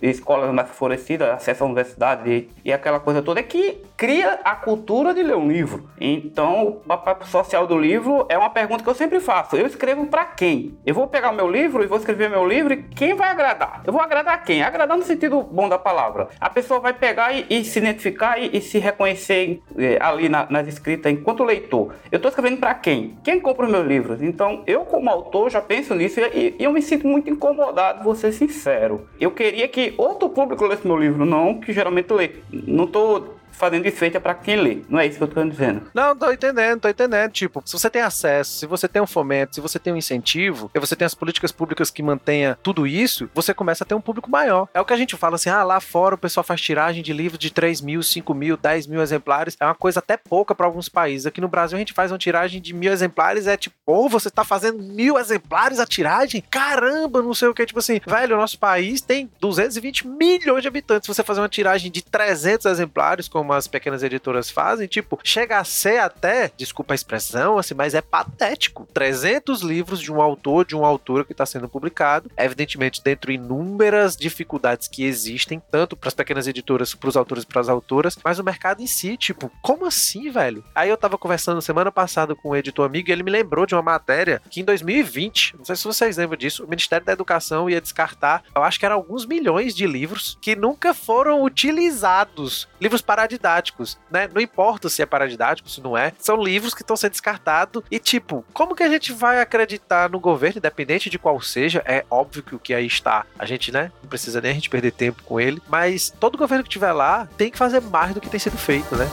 escolas 0.00 0.52
mais 0.52 0.68
favorecidas, 0.68 1.30
acesso 1.30 1.62
universidade 1.72 2.48
e 2.64 2.72
aquela 2.72 3.00
coisa 3.00 3.22
toda, 3.22 3.40
é 3.40 3.42
que 3.42 3.82
cria 3.96 4.40
a 4.44 4.54
cultura 4.54 5.14
de 5.14 5.22
ler 5.22 5.36
um 5.36 5.48
livro. 5.48 5.88
Então, 6.00 6.66
o 6.68 6.72
papel 6.72 7.26
social 7.26 7.66
do 7.66 7.78
livro 7.78 8.26
é 8.28 8.36
uma 8.36 8.50
pergunta 8.50 8.82
que 8.82 8.90
eu 8.90 8.94
sempre 8.94 9.20
faço. 9.20 9.56
Eu 9.56 9.66
escrevo 9.66 10.06
para 10.06 10.24
quem? 10.24 10.76
Eu 10.84 10.94
vou 10.94 11.06
pegar 11.06 11.30
o 11.30 11.34
meu 11.34 11.48
livro 11.48 11.82
e 11.82 11.86
vou 11.86 11.98
escrever 11.98 12.28
meu 12.28 12.46
livro 12.46 12.72
e 12.72 12.82
quem 12.82 13.14
vai 13.14 13.30
agradar? 13.30 13.82
Eu 13.86 13.92
vou 13.92 14.02
agradar 14.02 14.42
quem? 14.44 14.62
Agradar 14.62 14.96
no 14.96 15.04
sentido 15.04 15.42
bom 15.42 15.68
da 15.68 15.78
palavra. 15.78 16.28
A 16.40 16.50
pessoa 16.50 16.80
vai 16.80 16.92
pegar 16.92 17.32
e, 17.32 17.46
e 17.48 17.64
se 17.64 17.78
identificar 17.78 18.38
e, 18.38 18.56
e, 18.56 18.60
se 18.60 18.78
reconhecer 18.78 19.60
é, 19.78 19.98
ali 20.00 20.28
na, 20.28 20.46
nas 20.50 20.66
escritas 20.66 21.12
enquanto 21.12 21.44
leitor. 21.44 21.94
Eu 22.10 22.16
estou 22.16 22.28
escrevendo 22.28 22.58
para 22.58 22.74
quem? 22.74 23.16
Quem 23.22 23.40
compra 23.40 23.66
os 23.66 23.72
meus 23.72 23.86
livros? 23.86 24.22
Então, 24.22 24.62
eu 24.66 24.84
como 24.84 25.08
autor 25.08 25.50
já 25.50 25.60
penso 25.60 25.94
nisso 25.94 26.20
e, 26.20 26.56
e 26.58 26.64
eu 26.64 26.72
me 26.72 26.82
sinto 26.82 27.06
muito 27.06 27.30
incomodado, 27.30 28.02
vou 28.02 28.14
ser 28.14 28.32
sincero. 28.32 29.06
Eu 29.20 29.30
queria 29.30 29.68
que 29.68 29.94
outro 29.96 30.28
público 30.28 30.66
lesse 30.66 30.86
meu 30.86 30.96
livro, 30.96 31.24
não 31.24 31.60
que 31.62 31.72
geralmente 31.72 32.12
lê. 32.12 32.30
Não 32.50 32.84
estou 32.84 33.38
fazendo 33.62 33.84
desfeita 33.84 34.20
para 34.20 34.34
quem 34.34 34.56
lê. 34.56 34.78
Não 34.88 34.98
é 34.98 35.06
isso 35.06 35.18
que 35.18 35.22
eu 35.22 35.28
tô 35.28 35.44
dizendo. 35.44 35.82
Não, 35.94 36.16
tô 36.16 36.32
entendendo, 36.32 36.80
tô 36.80 36.88
entendendo. 36.88 37.30
Tipo, 37.30 37.62
se 37.64 37.72
você 37.72 37.88
tem 37.88 38.02
acesso, 38.02 38.58
se 38.58 38.66
você 38.66 38.88
tem 38.88 39.00
um 39.00 39.06
fomento, 39.06 39.54
se 39.54 39.60
você 39.60 39.78
tem 39.78 39.92
um 39.92 39.96
incentivo, 39.96 40.68
e 40.74 40.80
você 40.80 40.96
tem 40.96 41.06
as 41.06 41.14
políticas 41.14 41.52
públicas 41.52 41.88
que 41.88 42.02
mantenha 42.02 42.58
tudo 42.60 42.88
isso, 42.88 43.30
você 43.32 43.54
começa 43.54 43.84
a 43.84 43.86
ter 43.86 43.94
um 43.94 44.00
público 44.00 44.28
maior. 44.28 44.66
É 44.74 44.80
o 44.80 44.84
que 44.84 44.92
a 44.92 44.96
gente 44.96 45.16
fala 45.16 45.36
assim, 45.36 45.48
ah, 45.48 45.62
lá 45.62 45.78
fora 45.78 46.16
o 46.16 46.18
pessoal 46.18 46.42
faz 46.42 46.60
tiragem 46.60 47.04
de 47.04 47.12
livros 47.12 47.38
de 47.38 47.52
3 47.52 47.80
mil, 47.80 48.02
5 48.02 48.34
mil, 48.34 48.56
10 48.56 48.88
mil 48.88 49.00
exemplares. 49.00 49.56
É 49.60 49.64
uma 49.64 49.76
coisa 49.76 50.00
até 50.00 50.16
pouca 50.16 50.56
para 50.56 50.66
alguns 50.66 50.88
países. 50.88 51.24
Aqui 51.24 51.40
no 51.40 51.46
Brasil 51.46 51.76
a 51.76 51.78
gente 51.78 51.92
faz 51.92 52.10
uma 52.10 52.18
tiragem 52.18 52.60
de 52.60 52.74
mil 52.74 52.92
exemplares, 52.92 53.46
é 53.46 53.56
tipo, 53.56 53.76
oh, 53.86 54.08
você 54.08 54.28
tá 54.28 54.42
fazendo 54.42 54.82
mil 54.82 55.16
exemplares 55.16 55.78
a 55.78 55.86
tiragem? 55.86 56.42
Caramba, 56.50 57.22
não 57.22 57.32
sei 57.32 57.46
o 57.46 57.54
que. 57.54 57.64
Tipo 57.64 57.78
assim, 57.78 58.00
velho, 58.04 58.34
o 58.34 58.40
nosso 58.40 58.58
país 58.58 59.00
tem 59.00 59.30
220 59.40 60.08
milhões 60.08 60.62
de 60.62 60.68
habitantes. 60.68 61.06
Se 61.06 61.14
você 61.14 61.22
fazer 61.22 61.40
uma 61.40 61.48
tiragem 61.48 61.92
de 61.92 62.02
300 62.02 62.66
exemplares, 62.66 63.28
como 63.28 63.51
como 63.52 63.58
as 63.58 63.66
pequenas 63.66 64.02
editoras 64.02 64.50
fazem, 64.50 64.86
tipo, 64.86 65.18
chega 65.22 65.58
a 65.58 65.64
ser 65.64 65.98
até, 65.98 66.50
desculpa 66.56 66.94
a 66.94 66.96
expressão, 66.96 67.58
assim, 67.58 67.74
mas 67.74 67.94
é 67.94 68.00
patético. 68.00 68.88
300 68.94 69.60
livros 69.60 70.00
de 70.00 70.10
um 70.10 70.22
autor, 70.22 70.64
de 70.64 70.74
uma 70.74 70.88
autora 70.88 71.24
que 71.24 71.32
está 71.32 71.44
sendo 71.44 71.68
publicado, 71.68 72.30
evidentemente 72.36 73.02
dentro 73.02 73.30
de 73.30 73.36
inúmeras 73.36 74.16
dificuldades 74.16 74.88
que 74.88 75.04
existem, 75.04 75.62
tanto 75.70 75.96
para 75.96 76.08
as 76.08 76.14
pequenas 76.14 76.46
editoras, 76.46 76.94
para 76.94 77.08
os 77.08 77.16
autores 77.16 77.44
e 77.44 77.46
para 77.46 77.60
as 77.60 77.68
autoras, 77.68 78.18
mas 78.24 78.38
o 78.38 78.44
mercado 78.44 78.80
em 78.80 78.86
si, 78.86 79.16
tipo, 79.16 79.50
como 79.60 79.86
assim, 79.86 80.30
velho? 80.30 80.64
Aí 80.74 80.88
eu 80.88 80.96
tava 80.96 81.18
conversando 81.18 81.60
semana 81.60 81.92
passada 81.92 82.34
com 82.34 82.50
um 82.50 82.56
editor 82.56 82.86
amigo 82.86 83.10
e 83.10 83.12
ele 83.12 83.22
me 83.22 83.30
lembrou 83.30 83.66
de 83.66 83.74
uma 83.74 83.82
matéria 83.82 84.40
que 84.48 84.60
em 84.60 84.64
2020, 84.64 85.56
não 85.58 85.64
sei 85.64 85.76
se 85.76 85.84
vocês 85.84 86.16
lembram 86.16 86.38
disso, 86.38 86.64
o 86.64 86.68
Ministério 86.68 87.04
da 87.04 87.12
Educação 87.12 87.68
ia 87.68 87.80
descartar, 87.80 88.44
eu 88.54 88.62
acho 88.62 88.78
que 88.78 88.86
eram 88.86 88.96
alguns 88.96 89.26
milhões 89.26 89.74
de 89.74 89.86
livros 89.86 90.38
que 90.40 90.56
nunca 90.56 90.94
foram 90.94 91.42
utilizados. 91.42 92.68
Livros 92.80 93.02
para 93.02 93.22
paradidáticos, 93.32 93.98
né? 94.10 94.28
Não 94.32 94.40
importa 94.40 94.88
se 94.88 95.02
é 95.02 95.06
paradidático, 95.06 95.68
se 95.68 95.80
não 95.80 95.96
é. 95.96 96.12
São 96.18 96.42
livros 96.42 96.74
que 96.74 96.82
estão 96.82 96.96
sendo 96.96 97.12
descartados. 97.12 97.82
E, 97.90 97.98
tipo, 97.98 98.44
como 98.52 98.74
que 98.74 98.82
a 98.82 98.88
gente 98.88 99.12
vai 99.12 99.40
acreditar 99.40 100.10
no 100.10 100.20
governo, 100.20 100.58
independente 100.58 101.10
de 101.10 101.18
qual 101.18 101.40
seja? 101.40 101.82
É 101.86 102.04
óbvio 102.10 102.42
que 102.42 102.54
o 102.54 102.58
que 102.58 102.74
aí 102.74 102.86
está, 102.86 103.24
a 103.38 103.46
gente, 103.46 103.72
né? 103.72 103.90
Não 104.02 104.08
precisa 104.08 104.40
nem 104.40 104.50
a 104.50 104.54
gente 104.54 104.70
perder 104.70 104.92
tempo 104.92 105.22
com 105.22 105.40
ele. 105.40 105.62
Mas 105.68 106.10
todo 106.10 106.38
governo 106.38 106.64
que 106.64 106.70
tiver 106.70 106.92
lá 106.92 107.28
tem 107.36 107.50
que 107.50 107.58
fazer 107.58 107.80
mais 107.80 108.14
do 108.14 108.20
que 108.20 108.30
tem 108.30 108.40
sido 108.40 108.56
feito, 108.56 108.96
né? 108.96 109.06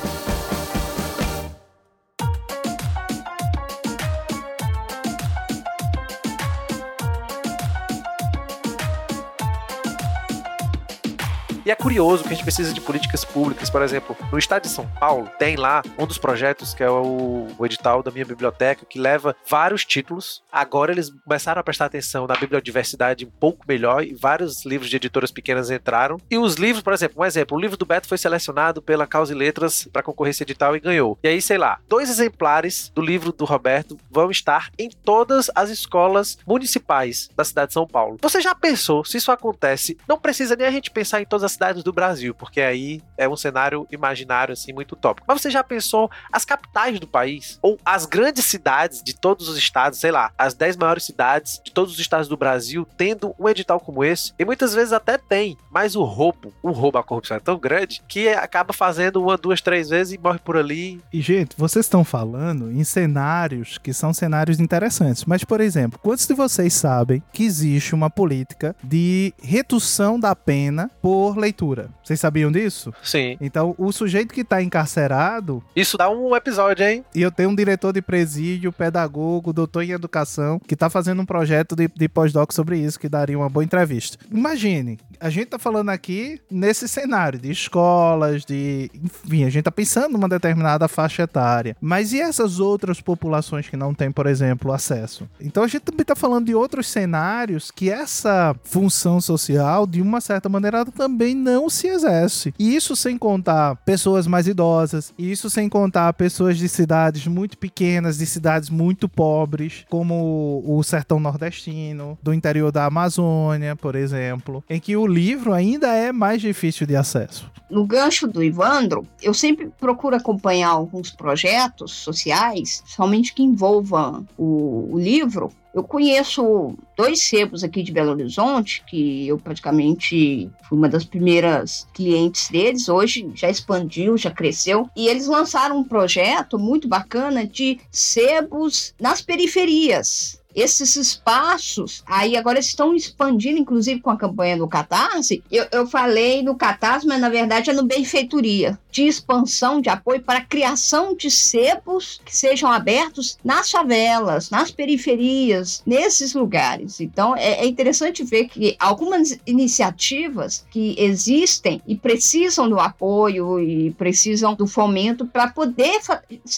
E 11.69 11.71
é 11.71 11.75
curioso 11.75 12.23
que 12.23 12.29
a 12.29 12.31
gente 12.33 12.41
precisa 12.41 12.73
de 12.73 12.81
políticas 12.81 13.23
públicas. 13.23 13.69
Por 13.69 13.83
exemplo, 13.83 14.17
no 14.31 14.39
estado 14.39 14.63
de 14.63 14.69
São 14.69 14.88
Paulo, 14.99 15.29
tem 15.38 15.55
lá 15.55 15.83
um 15.99 16.07
dos 16.07 16.17
projetos 16.17 16.73
que 16.73 16.81
é 16.81 16.89
o, 16.89 17.45
o 17.55 17.63
edital 17.63 18.01
da 18.01 18.09
minha 18.09 18.25
biblioteca, 18.25 18.88
que 18.88 18.97
leva 18.97 19.35
vários 19.47 19.85
títulos. 19.85 20.41
Agora 20.51 20.91
eles 20.91 21.11
começaram 21.23 21.59
a 21.59 21.63
prestar 21.63 21.85
atenção 21.85 22.25
na 22.25 22.33
bibliodiversidade 22.33 23.23
um 23.23 23.29
pouco 23.29 23.65
melhor 23.67 24.03
e 24.03 24.15
vários 24.15 24.65
livros 24.65 24.89
de 24.89 24.95
editoras 24.95 25.29
pequenas 25.29 25.69
entraram. 25.69 26.17
E 26.31 26.39
os 26.39 26.55
livros, 26.55 26.81
por 26.81 26.91
exemplo, 26.91 27.21
um 27.21 27.25
exemplo, 27.25 27.55
o 27.55 27.61
livro 27.61 27.77
do 27.77 27.85
Beto 27.85 28.07
foi 28.07 28.17
selecionado 28.17 28.81
pela 28.81 29.05
Causa 29.05 29.31
e 29.31 29.38
Letras 29.38 29.88
para 29.93 30.01
concorrência 30.01 30.41
edital 30.41 30.75
e 30.75 30.79
ganhou. 30.79 31.19
E 31.21 31.27
aí, 31.27 31.39
sei 31.39 31.59
lá, 31.59 31.77
dois 31.88 32.09
exemplares 32.09 32.91
do 32.95 33.01
livro 33.03 33.31
do 33.31 33.45
Roberto 33.45 33.95
vão 34.09 34.31
estar 34.31 34.71
em 34.75 34.89
todas 34.89 35.51
as 35.53 35.69
escolas 35.69 36.39
municipais 36.47 37.29
da 37.35 37.43
cidade 37.43 37.67
de 37.67 37.73
São 37.75 37.85
Paulo. 37.85 38.17
Você 38.23 38.41
já 38.41 38.55
pensou 38.55 39.05
se 39.05 39.17
isso 39.17 39.31
acontece? 39.31 39.99
Não 40.07 40.17
precisa 40.17 40.55
nem 40.55 40.65
a 40.65 40.71
gente 40.71 40.89
pensar 40.89 41.21
em 41.21 41.25
todas 41.25 41.43
as 41.43 41.58
cidades 41.59 41.83
do 41.83 41.91
Brasil, 41.91 42.33
porque 42.33 42.61
aí 42.61 43.01
é 43.17 43.27
um 43.27 43.35
cenário 43.35 43.85
imaginário 43.91 44.53
assim 44.53 44.71
muito 44.71 44.93
utópico. 44.93 45.25
Mas 45.27 45.41
você 45.41 45.49
já 45.49 45.61
pensou 45.61 46.09
as 46.31 46.45
capitais 46.45 46.97
do 46.99 47.07
país 47.07 47.59
ou 47.61 47.77
as 47.83 48.05
grandes 48.05 48.45
cidades 48.45 49.03
de 49.03 49.13
todos 49.13 49.49
os 49.49 49.57
estados, 49.57 49.99
sei 49.99 50.09
lá, 50.09 50.31
as 50.37 50.53
10 50.53 50.77
maiores 50.77 51.03
cidades 51.03 51.61
de 51.63 51.71
todos 51.71 51.93
os 51.93 51.99
estados 51.99 52.29
do 52.29 52.37
Brasil 52.37 52.87
tendo 52.95 53.35
um 53.37 53.49
edital 53.49 53.79
como 53.79 54.05
esse? 54.05 54.33
E 54.39 54.45
muitas 54.45 54.73
vezes 54.73 54.93
até 54.93 55.17
tem, 55.17 55.57
mas 55.69 55.97
o 55.97 56.03
roubo, 56.03 56.53
o 56.63 56.71
roubo 56.71 56.97
à 56.97 57.03
corrupção 57.03 57.35
é 57.35 57.41
tão 57.41 57.59
grande 57.59 58.01
que 58.07 58.29
acaba 58.29 58.71
fazendo 58.71 59.21
uma, 59.21 59.37
duas, 59.37 59.59
três 59.59 59.89
vezes 59.89 60.13
e 60.13 60.17
morre 60.17 60.39
por 60.39 60.55
ali. 60.55 61.01
E 61.11 61.19
gente, 61.19 61.57
vocês 61.57 61.85
estão 61.85 62.05
falando 62.05 62.71
em 62.71 62.85
cenários 62.85 63.77
que 63.77 63.91
são 63.91 64.13
cenários 64.13 64.61
interessantes, 64.61 65.25
mas 65.25 65.43
por 65.43 65.59
exemplo, 65.59 65.99
quantos 66.01 66.25
de 66.25 66.33
vocês 66.33 66.73
sabem 66.73 67.21
que 67.33 67.43
existe 67.43 67.93
uma 67.93 68.09
política 68.09 68.73
de 68.81 69.33
redução 69.41 70.17
da 70.17 70.33
pena 70.33 70.89
por 71.01 71.37
leitura. 71.50 71.89
Vocês 72.03 72.20
sabiam 72.20 72.51
disso? 72.51 72.94
Sim. 73.03 73.38
Então, 73.41 73.75
o 73.77 73.91
sujeito 73.91 74.34
que 74.34 74.44
tá 74.44 74.62
encarcerado. 74.62 75.63
Isso 75.75 75.98
dá 75.98 76.10
um 76.10 76.36
episódio, 76.36 76.86
hein? 76.86 77.03
E 77.13 77.22
eu 77.22 77.32
tenho 77.32 77.50
um 77.50 77.56
diretor 77.56 77.91
de 77.91 78.01
presídio, 78.01 78.72
pedagogo, 78.72 79.51
doutor 79.51 79.84
em 79.84 79.91
educação, 79.91 80.60
que 80.60 80.75
tá 80.75 80.89
fazendo 80.89 81.22
um 81.22 81.25
projeto 81.25 81.75
de, 81.75 81.88
de 81.88 82.08
pós-doc 82.08 82.51
sobre 82.53 82.77
isso, 82.77 83.00
que 83.00 83.10
daria 83.10 83.38
uma 83.38 83.50
boa 83.50 83.63
entrevista. 83.63 84.18
Imagine, 84.32 85.00
a 85.20 85.29
gente 85.29 85.48
tá 85.48 85.60
falando 85.60 85.89
aqui 85.89 86.39
nesse 86.50 86.88
cenário 86.88 87.39
de 87.39 87.51
escolas, 87.51 88.46
de. 88.46 88.89
Enfim, 88.94 89.44
a 89.44 89.50
gente 89.50 89.63
tá 89.63 89.72
pensando 89.72 90.13
numa 90.13 90.29
determinada 90.29 90.88
faixa 90.88 91.24
etária. 91.24 91.75
Mas 91.82 92.13
e 92.13 92.22
essas 92.22 92.60
outras 92.60 93.01
populações 93.01 93.68
que 93.68 93.75
não 93.75 93.94
têm, 93.94 94.12
por 94.12 94.27
exemplo, 94.27 94.72
acesso? 94.72 95.27
Então 95.39 95.63
a 95.63 95.68
gente 95.68 95.82
também 95.82 96.06
tá 96.06 96.15
falando 96.15 96.46
de 96.46 96.56
outros 96.56 96.88
cenários 96.88 97.72
que 97.72 97.89
essa 97.89 98.56
função 98.63 99.20
social, 99.20 99.86
de 99.86 100.01
uma 100.01 100.22
certa 100.22 100.48
maneira, 100.48 100.86
também 100.86 101.36
não 101.39 101.69
se 101.69 101.88
exerce. 101.88 102.53
E 102.60 102.75
isso 102.75 102.96
sem 102.96 103.17
contar 103.17 103.75
pessoas 103.77 104.27
mais 104.27 104.48
idosas, 104.48 105.13
e 105.17 105.31
isso 105.31 105.50
sem 105.50 105.67
contar 105.67 106.13
pessoas 106.13 106.58
de 106.58 106.69
cidades 106.69 107.25
muito 107.25 107.58
pequenas, 107.58 108.17
de 108.17 108.25
cidades 108.25 108.69
muito 108.69 109.10
pobres, 109.10 109.86
como 109.89 110.63
o 110.65 110.84
sertão 110.84 111.19
nordestino, 111.19 112.17
do 112.22 112.34
interior 112.34 112.72
da 112.72 112.86
Amazônia, 112.86 113.75
por 113.75 113.96
exemplo, 113.96 114.63
em 114.69 114.79
que 114.79 114.96
o 114.96 115.08
livro 115.08 115.53
ainda 115.53 115.88
é 115.88 116.12
mais 116.12 116.41
difícil 116.41 116.86
de 116.86 116.96
acesso. 116.96 117.50
No 117.69 117.86
gancho 117.86 118.27
do 118.27 118.43
Ivandro, 118.43 119.05
eu 119.22 119.34
sempre 119.34 119.72
procuro 119.79 120.15
acompanhar 120.15 120.69
alguns 120.69 121.12
projetos 121.12 121.93
sociais, 121.93 122.84
somente 122.86 123.34
que 123.34 123.43
envolvam 123.43 124.27
o, 124.38 124.89
o 124.91 125.00
livro, 125.00 125.51
eu 125.73 125.83
conheço 125.83 126.75
dois 126.97 127.23
sebos 127.23 127.63
aqui 127.63 127.83
de 127.83 127.91
Belo 127.91 128.11
Horizonte, 128.11 128.83
que 128.88 129.27
eu 129.27 129.38
praticamente 129.38 130.49
fui 130.67 130.77
uma 130.77 130.89
das 130.89 131.05
primeiras 131.05 131.88
clientes 131.93 132.49
deles. 132.49 132.89
Hoje 132.89 133.29
já 133.35 133.49
expandiu, 133.49 134.17
já 134.17 134.31
cresceu. 134.31 134.89
E 134.95 135.07
eles 135.07 135.27
lançaram 135.27 135.77
um 135.77 135.83
projeto 135.83 136.57
muito 136.57 136.88
bacana 136.88 137.45
de 137.45 137.79
sebos 137.91 138.93
nas 138.99 139.21
periferias 139.21 140.38
esses 140.56 140.96
espaços, 140.96 142.03
aí 142.08 142.36
agora 142.36 142.60
estão 142.60 142.96
expandindo, 142.96 143.60
inclusive 143.60 144.01
com 144.01 144.10
a 144.10 144.18
campanha 144.18 144.58
do 144.58 144.68
Catarse. 144.68 145.44
Eu, 145.51 145.68
eu 145.72 145.88
falei 145.88 146.41
no 146.41 146.56
Catarse, 146.56 147.06
mas 147.06 147.22
na 147.22 147.29
verdade 147.29 147.70
é 147.70 147.74
no 147.74 147.86
Benfeitoria, 147.86 148.79
de 148.91 149.03
expansão 149.03 149.79
de 149.79 149.89
apoio 149.89 150.22
para 150.22 150.39
a 150.39 150.46
criação 150.46 151.15
de 151.15 151.29
sebos 151.29 152.20
que 152.25 152.36
sejam 152.36 152.72
abertos 152.72 153.38
nas 153.44 153.70
favelas, 153.70 154.50
nas 154.50 154.72
periferias, 154.72 155.84
nesses 155.86 156.34
lugares. 156.34 157.00
Então 157.00 157.36
é, 157.36 157.62
é 157.62 157.68
interessante 157.68 158.24
ver 158.24 158.46
que 158.46 158.75
algumas 158.79 159.38
iniciativas 159.46 160.65
que 160.72 160.96
existem 160.98 161.82
e 161.86 161.96
precisam 161.96 162.68
do 162.68 162.79
apoio 162.79 163.60
e 163.60 163.91
precisam 163.91 164.56
do 164.56 164.65
fomento 164.65 165.25
para 165.27 165.50
poder 165.50 166.00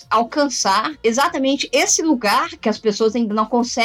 alcançar 0.09 0.93
exatamente 1.03 1.69
esse 1.73 2.01
lugar 2.01 2.49
que 2.51 2.69
as 2.69 2.77
pessoas 2.77 3.15
ainda 3.15 3.33
não 3.33 3.45
conseguem 3.45 3.81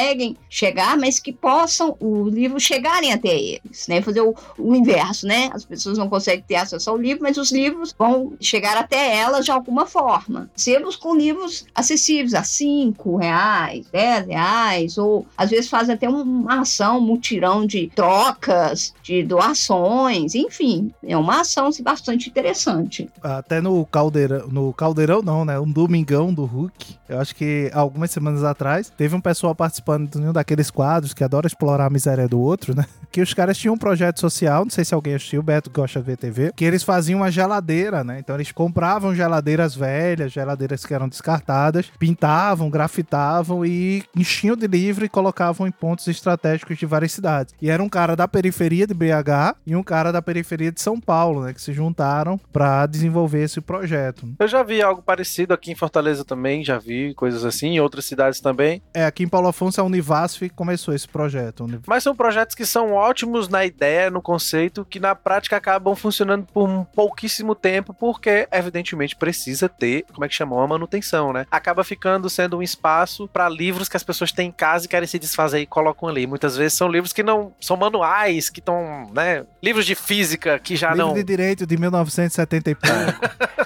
chegar, 0.48 0.96
mas 0.96 1.18
que 1.18 1.32
possam 1.32 1.96
o 2.00 2.28
livro 2.28 2.58
chegarem 2.60 3.12
até 3.12 3.28
eles, 3.28 3.86
né? 3.88 4.00
Fazer 4.02 4.20
o, 4.20 4.34
o 4.58 4.74
inverso, 4.74 5.26
né? 5.26 5.50
As 5.52 5.64
pessoas 5.64 5.98
não 5.98 6.08
conseguem 6.08 6.44
ter 6.46 6.56
acesso 6.56 6.90
ao 6.90 6.96
livro, 6.96 7.22
mas 7.22 7.36
os 7.36 7.50
livros 7.50 7.94
vão 7.98 8.34
chegar 8.40 8.76
até 8.76 9.16
elas 9.16 9.44
de 9.44 9.50
alguma 9.50 9.86
forma. 9.86 10.50
Sebos 10.54 10.96
com 10.96 11.14
livros 11.14 11.64
acessíveis 11.74 12.34
a 12.34 12.42
cinco 12.42 13.16
reais, 13.16 13.86
dez 13.90 14.26
reais, 14.26 14.98
ou 14.98 15.26
às 15.36 15.50
vezes 15.50 15.68
fazem 15.68 15.94
até 15.94 16.08
uma 16.08 16.60
ação, 16.60 16.98
um 16.98 17.00
mutirão 17.00 17.66
de 17.66 17.90
trocas, 17.94 18.94
de 19.02 19.22
doações, 19.22 20.34
enfim, 20.34 20.92
é 21.02 21.16
uma 21.16 21.40
ação 21.40 21.66
assim, 21.66 21.82
bastante 21.82 22.28
interessante. 22.28 23.08
Até 23.22 23.60
no 23.60 23.84
caldeirão, 23.86 24.48
no 24.48 24.72
caldeirão 24.72 25.22
não, 25.22 25.44
né? 25.44 25.58
Um 25.58 25.70
domingão 25.70 26.32
do 26.32 26.44
Hulk, 26.44 26.96
eu 27.08 27.20
acho 27.20 27.34
que 27.34 27.70
algumas 27.72 28.10
semanas 28.10 28.44
atrás, 28.44 28.90
teve 28.96 29.14
um 29.14 29.20
pessoal 29.20 29.54
participando 29.54 29.85
de 30.10 30.18
um 30.18 30.32
daqueles 30.32 30.70
quadros 30.70 31.14
que 31.14 31.22
adora 31.22 31.46
explorar 31.46 31.86
a 31.86 31.90
miséria 31.90 32.28
do 32.28 32.40
outro, 32.40 32.74
né? 32.74 32.84
Que 33.08 33.22
os 33.22 33.32
caras 33.32 33.56
tinham 33.56 33.74
um 33.74 33.78
projeto 33.78 34.20
social, 34.20 34.64
não 34.64 34.70
sei 34.70 34.84
se 34.84 34.92
alguém 34.92 35.14
assistiu, 35.14 35.40
o 35.40 35.42
Beto 35.42 35.70
gosta 35.70 36.00
de 36.00 36.04
ver 36.04 36.18
TV, 36.18 36.52
que 36.54 36.64
eles 36.66 36.82
faziam 36.82 37.20
uma 37.20 37.30
geladeira, 37.30 38.04
né? 38.04 38.18
Então 38.18 38.34
eles 38.34 38.52
compravam 38.52 39.14
geladeiras 39.14 39.74
velhas, 39.74 40.32
geladeiras 40.32 40.84
que 40.84 40.92
eram 40.92 41.08
descartadas, 41.08 41.90
pintavam, 41.98 42.68
grafitavam 42.68 43.64
e 43.64 44.02
enchiam 44.14 44.54
de 44.54 44.66
livro 44.66 45.04
e 45.04 45.08
colocavam 45.08 45.66
em 45.66 45.70
pontos 45.70 46.06
estratégicos 46.08 46.76
de 46.76 46.84
várias 46.84 47.12
cidades. 47.12 47.54
E 47.62 47.70
era 47.70 47.82
um 47.82 47.88
cara 47.88 48.14
da 48.14 48.28
periferia 48.28 48.86
de 48.86 48.92
BH 48.92 49.56
e 49.66 49.74
um 49.74 49.82
cara 49.82 50.12
da 50.12 50.20
periferia 50.20 50.70
de 50.70 50.82
São 50.82 51.00
Paulo, 51.00 51.44
né? 51.44 51.54
Que 51.54 51.62
se 51.62 51.72
juntaram 51.72 52.38
para 52.52 52.84
desenvolver 52.86 53.44
esse 53.44 53.62
projeto. 53.62 54.28
Eu 54.38 54.48
já 54.48 54.62
vi 54.62 54.82
algo 54.82 55.00
parecido 55.00 55.54
aqui 55.54 55.70
em 55.70 55.74
Fortaleza 55.74 56.24
também, 56.24 56.62
já 56.62 56.78
vi 56.78 57.14
coisas 57.14 57.44
assim, 57.46 57.68
em 57.68 57.80
outras 57.80 58.04
cidades 58.04 58.40
também. 58.40 58.82
É, 58.92 59.06
aqui 59.06 59.22
em 59.22 59.28
Paulo 59.28 59.48
Afonso 59.48 59.75
a 59.80 59.84
Univasf 59.84 60.48
começou 60.54 60.94
esse 60.94 61.08
projeto. 61.08 61.66
Mas 61.86 62.02
são 62.02 62.14
projetos 62.14 62.54
que 62.54 62.66
são 62.66 62.92
ótimos 62.92 63.48
na 63.48 63.64
ideia, 63.64 64.10
no 64.10 64.22
conceito, 64.22 64.84
que 64.84 65.00
na 65.00 65.14
prática 65.14 65.56
acabam 65.56 65.94
funcionando 65.94 66.46
por 66.52 66.68
um 66.68 66.84
pouquíssimo 66.84 67.54
tempo, 67.54 67.94
porque 67.94 68.48
evidentemente 68.50 69.16
precisa 69.16 69.68
ter, 69.68 70.04
como 70.12 70.24
é 70.24 70.28
que 70.28 70.34
chamou, 70.34 70.60
a 70.60 70.66
manutenção, 70.66 71.32
né? 71.32 71.46
Acaba 71.50 71.84
ficando 71.84 72.28
sendo 72.28 72.58
um 72.58 72.62
espaço 72.62 73.28
para 73.28 73.48
livros 73.48 73.88
que 73.88 73.96
as 73.96 74.04
pessoas 74.04 74.32
têm 74.32 74.48
em 74.48 74.52
casa 74.52 74.86
e 74.86 74.88
querem 74.88 75.06
se 75.06 75.18
desfazer 75.18 75.60
e 75.60 75.66
colocam 75.66 76.08
ali. 76.08 76.26
Muitas 76.26 76.56
vezes 76.56 76.76
são 76.76 76.88
livros 76.88 77.12
que 77.12 77.22
não 77.22 77.52
são 77.60 77.76
manuais, 77.76 78.50
que 78.50 78.60
estão, 78.60 79.10
né? 79.14 79.44
Livros 79.62 79.86
de 79.86 79.94
física 79.94 80.58
que 80.58 80.76
já 80.76 80.90
Livro 80.90 81.06
não. 81.08 81.14
de 81.14 81.22
direito 81.22 81.66
de 81.66 81.76
1970 81.76 82.70
e 82.70 82.74
pouco. 82.74 83.65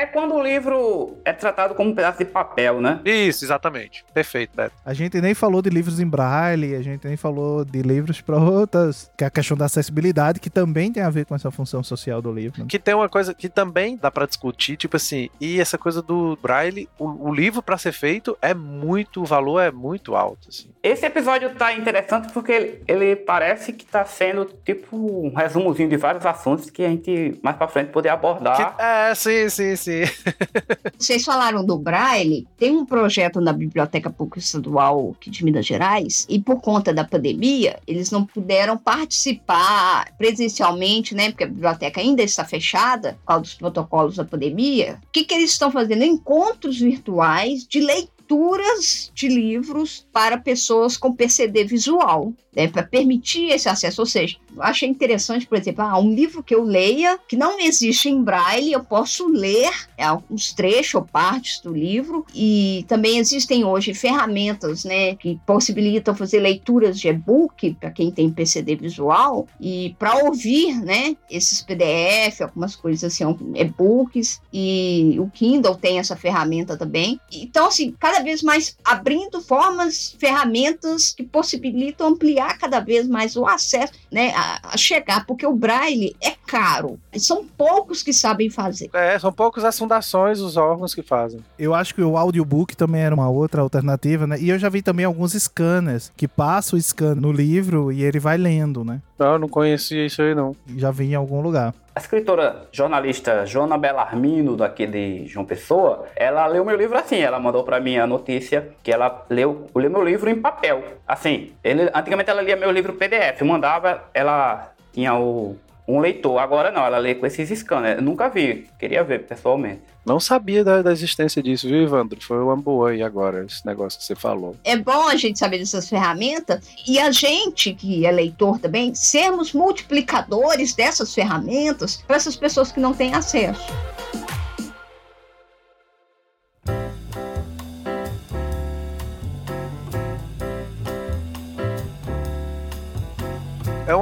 É. 0.00 0.06
Quando 0.06 0.34
o 0.34 0.42
livro 0.42 1.16
é 1.24 1.32
tratado 1.32 1.74
como 1.74 1.90
um 1.90 1.94
pedaço 1.94 2.18
de 2.18 2.24
papel, 2.24 2.80
né? 2.80 3.00
Isso, 3.04 3.44
exatamente. 3.44 4.04
Perfeito, 4.14 4.54
Beto. 4.56 4.72
A 4.84 4.92
gente 4.94 5.20
nem 5.20 5.34
falou 5.34 5.60
de 5.62 5.68
livros 5.70 6.00
em 6.00 6.06
braille, 6.06 6.74
a 6.74 6.82
gente 6.82 7.06
nem 7.06 7.16
falou 7.16 7.64
de 7.64 7.82
livros 7.82 8.20
para 8.20 8.36
outras, 8.38 9.10
que 9.16 9.24
é 9.24 9.26
a 9.26 9.30
questão 9.30 9.56
da 9.56 9.64
acessibilidade, 9.66 10.40
que 10.40 10.48
também 10.50 10.92
tem 10.92 11.02
a 11.02 11.10
ver 11.10 11.24
com 11.26 11.34
essa 11.34 11.50
função 11.50 11.82
social 11.82 12.22
do 12.22 12.32
livro. 12.32 12.60
né? 12.62 12.66
Que 12.68 12.78
tem 12.78 12.94
uma 12.94 13.08
coisa 13.08 13.34
que 13.34 13.48
também 13.48 13.96
dá 13.96 14.10
pra 14.10 14.26
discutir, 14.26 14.76
tipo 14.76 14.96
assim, 14.96 15.28
e 15.40 15.60
essa 15.60 15.76
coisa 15.78 16.00
do 16.02 16.38
braille, 16.42 16.88
o, 16.98 17.28
o 17.28 17.34
livro 17.34 17.62
pra 17.62 17.76
ser 17.78 17.92
feito 17.92 18.36
é 18.40 18.54
muito, 18.54 19.22
o 19.22 19.24
valor 19.24 19.60
é 19.60 19.70
muito 19.70 20.14
alto, 20.14 20.48
assim. 20.48 20.68
Esse 20.82 21.04
episódio 21.06 21.54
tá 21.54 21.72
interessante 21.72 22.32
porque 22.32 22.52
ele, 22.52 22.82
ele 22.86 23.16
parece 23.16 23.72
que 23.72 23.84
tá 23.84 24.04
sendo 24.04 24.44
tipo 24.64 24.96
um 24.96 25.34
resumozinho 25.34 25.88
de 25.88 25.96
vários 25.96 26.24
assuntos 26.24 26.70
que 26.70 26.84
a 26.84 26.88
gente 26.88 27.38
mais 27.42 27.56
pra 27.56 27.66
frente 27.68 27.90
poder 27.90 28.08
abordar. 28.10 28.76
Que- 28.76 28.82
é, 28.82 29.14
sim, 29.14 29.48
sim, 29.48 29.76
sim. 29.76 29.85
Vocês 30.98 31.24
falaram 31.24 31.64
do 31.64 31.78
Braille, 31.78 32.46
tem 32.56 32.72
um 32.72 32.84
projeto 32.84 33.40
na 33.40 33.52
Biblioteca 33.52 34.10
Pública 34.10 34.38
Estadual 34.38 35.14
aqui 35.16 35.30
de 35.30 35.44
Minas 35.44 35.66
Gerais, 35.66 36.26
e 36.28 36.40
por 36.40 36.60
conta 36.60 36.92
da 36.92 37.04
pandemia, 37.04 37.78
eles 37.86 38.10
não 38.10 38.24
puderam 38.24 38.76
participar 38.76 40.12
presencialmente, 40.16 41.14
né? 41.14 41.30
Porque 41.30 41.44
a 41.44 41.48
biblioteca 41.48 42.00
ainda 42.00 42.22
está 42.22 42.44
fechada 42.44 43.14
por 43.20 43.26
causa 43.26 43.42
dos 43.42 43.54
protocolos 43.54 44.16
da 44.16 44.24
pandemia. 44.24 44.98
O 45.04 45.10
que, 45.12 45.24
que 45.24 45.34
eles 45.34 45.50
estão 45.50 45.70
fazendo? 45.70 46.04
Encontros 46.04 46.78
virtuais 46.78 47.66
de 47.66 47.80
leituras 47.80 49.10
de 49.14 49.28
livros 49.28 50.06
para 50.12 50.38
pessoas 50.38 50.96
com 50.96 51.14
PCD 51.14 51.64
visual, 51.64 52.32
né, 52.54 52.66
para 52.68 52.82
permitir 52.82 53.50
esse 53.50 53.68
acesso. 53.68 54.02
Ou 54.02 54.06
seja, 54.06 54.36
achei 54.60 54.88
interessante, 54.88 55.46
por 55.46 55.58
exemplo, 55.58 55.82
ah, 55.82 55.98
um 55.98 56.12
livro 56.12 56.42
que 56.42 56.54
eu 56.54 56.62
leia 56.62 57.18
que 57.28 57.36
não 57.36 57.60
existe 57.60 58.08
em 58.08 58.22
braille, 58.22 58.72
eu 58.72 58.82
posso 58.82 59.28
ler 59.28 59.70
é, 59.96 60.04
alguns 60.04 60.52
trechos 60.52 60.94
ou 60.94 61.02
partes 61.02 61.60
do 61.60 61.72
livro. 61.72 62.24
E 62.34 62.84
também 62.88 63.18
existem 63.18 63.64
hoje 63.64 63.94
ferramentas 63.94 64.84
né, 64.84 65.14
que 65.16 65.40
possibilitam 65.46 66.14
fazer 66.14 66.40
leituras 66.40 66.98
de 66.98 67.08
e-book 67.08 67.74
para 67.80 67.90
quem 67.90 68.10
tem 68.10 68.30
PCD 68.30 68.76
visual 68.76 69.46
e 69.60 69.94
para 69.98 70.24
ouvir 70.24 70.80
né, 70.82 71.16
esses 71.30 71.62
PDF, 71.62 72.42
algumas 72.42 72.76
coisas 72.76 73.12
assim, 73.12 73.24
e-books. 73.54 74.40
E 74.52 75.16
o 75.18 75.28
Kindle 75.30 75.76
tem 75.76 75.98
essa 75.98 76.16
ferramenta 76.16 76.76
também. 76.76 77.20
Então, 77.32 77.66
assim, 77.66 77.94
cada 77.98 78.20
vez 78.20 78.42
mais 78.42 78.76
abrindo 78.84 79.40
formas, 79.40 80.16
ferramentas 80.18 81.12
que 81.12 81.22
possibilitam 81.22 82.08
ampliar 82.08 82.58
cada 82.58 82.80
vez 82.80 83.06
mais 83.06 83.36
o 83.36 83.46
acesso 83.46 83.92
né, 84.10 84.32
a, 84.62 84.76
chegar, 84.76 85.26
porque 85.26 85.46
o 85.46 85.54
braille 85.54 86.14
é 86.22 86.32
caro. 86.46 86.98
São 87.16 87.44
poucos 87.44 88.02
que 88.02 88.12
sabem 88.12 88.48
fazer. 88.50 88.90
É, 88.92 89.18
são 89.18 89.32
poucas 89.32 89.64
as 89.64 89.78
fundações, 89.78 90.40
os 90.40 90.56
órgãos 90.56 90.94
que 90.94 91.02
fazem. 91.02 91.40
Eu 91.58 91.74
acho 91.74 91.94
que 91.94 92.02
o 92.02 92.16
audiobook 92.16 92.76
também 92.76 93.02
era 93.02 93.14
uma 93.14 93.28
outra 93.28 93.62
alternativa, 93.62 94.26
né? 94.26 94.38
E 94.40 94.48
eu 94.48 94.58
já 94.58 94.68
vi 94.68 94.82
também 94.82 95.04
alguns 95.04 95.32
scanners 95.32 96.12
que 96.16 96.28
passam 96.28 96.78
o 96.78 96.82
scan 96.82 97.14
no 97.14 97.32
livro 97.32 97.90
e 97.90 98.02
ele 98.02 98.20
vai 98.20 98.36
lendo, 98.36 98.84
né? 98.84 99.00
Não, 99.18 99.32
eu 99.32 99.38
não 99.38 99.48
conhecia 99.48 100.04
isso 100.04 100.20
aí, 100.22 100.34
não. 100.34 100.54
Já 100.76 100.90
vi 100.90 101.12
em 101.12 101.14
algum 101.14 101.40
lugar. 101.40 101.74
A 101.94 101.98
escritora 101.98 102.68
jornalista 102.70 103.46
Joana 103.46 103.78
Bellarmino, 103.78 104.56
daqui 104.56 104.86
de 104.86 105.26
João 105.26 105.46
Pessoa, 105.46 106.06
ela 106.14 106.46
leu 106.46 106.64
meu 106.64 106.76
livro 106.76 106.98
assim. 106.98 107.16
Ela 107.16 107.40
mandou 107.40 107.64
pra 107.64 107.80
mim 107.80 107.96
a 107.96 108.06
notícia 108.06 108.68
que 108.82 108.92
ela 108.92 109.24
leu, 109.30 109.66
leu 109.74 109.90
meu 109.90 110.04
livro 110.04 110.28
em 110.28 110.38
papel. 110.38 110.84
Assim, 111.08 111.52
ele, 111.64 111.90
antigamente 111.94 112.28
ela 112.28 112.42
lia 112.42 112.56
meu 112.56 112.70
livro 112.70 112.92
PDF, 112.92 113.40
mandava, 113.42 114.04
ela 114.12 114.72
tinha 114.92 115.14
o, 115.14 115.56
um 115.86 116.00
leitor. 116.00 116.38
Agora 116.38 116.70
não, 116.70 116.84
ela 116.84 116.98
lê 116.98 117.14
com 117.14 117.26
esses 117.26 117.48
scanners. 117.58 117.98
Eu 117.98 118.02
nunca 118.02 118.28
vi, 118.28 118.66
queria 118.78 119.04
ver 119.04 119.24
pessoalmente. 119.24 119.82
Não 120.04 120.20
sabia 120.20 120.62
da, 120.62 120.82
da 120.82 120.92
existência 120.92 121.42
disso, 121.42 121.68
viu, 121.68 121.82
Evandro? 121.82 122.20
Foi 122.20 122.38
uma 122.38 122.56
boa 122.56 122.90
aí 122.90 123.02
agora, 123.02 123.44
esse 123.44 123.66
negócio 123.66 123.98
que 123.98 124.04
você 124.04 124.14
falou. 124.14 124.56
É 124.62 124.76
bom 124.76 125.08
a 125.08 125.16
gente 125.16 125.38
saber 125.38 125.58
dessas 125.58 125.88
ferramentas 125.88 126.60
e 126.86 126.98
a 126.98 127.10
gente, 127.10 127.74
que 127.74 128.06
é 128.06 128.12
leitor 128.12 128.58
também, 128.58 128.94
sermos 128.94 129.52
multiplicadores 129.52 130.74
dessas 130.74 131.12
ferramentas 131.12 131.96
para 132.06 132.16
essas 132.16 132.36
pessoas 132.36 132.70
que 132.70 132.78
não 132.78 132.94
têm 132.94 133.14
acesso. 133.14 133.66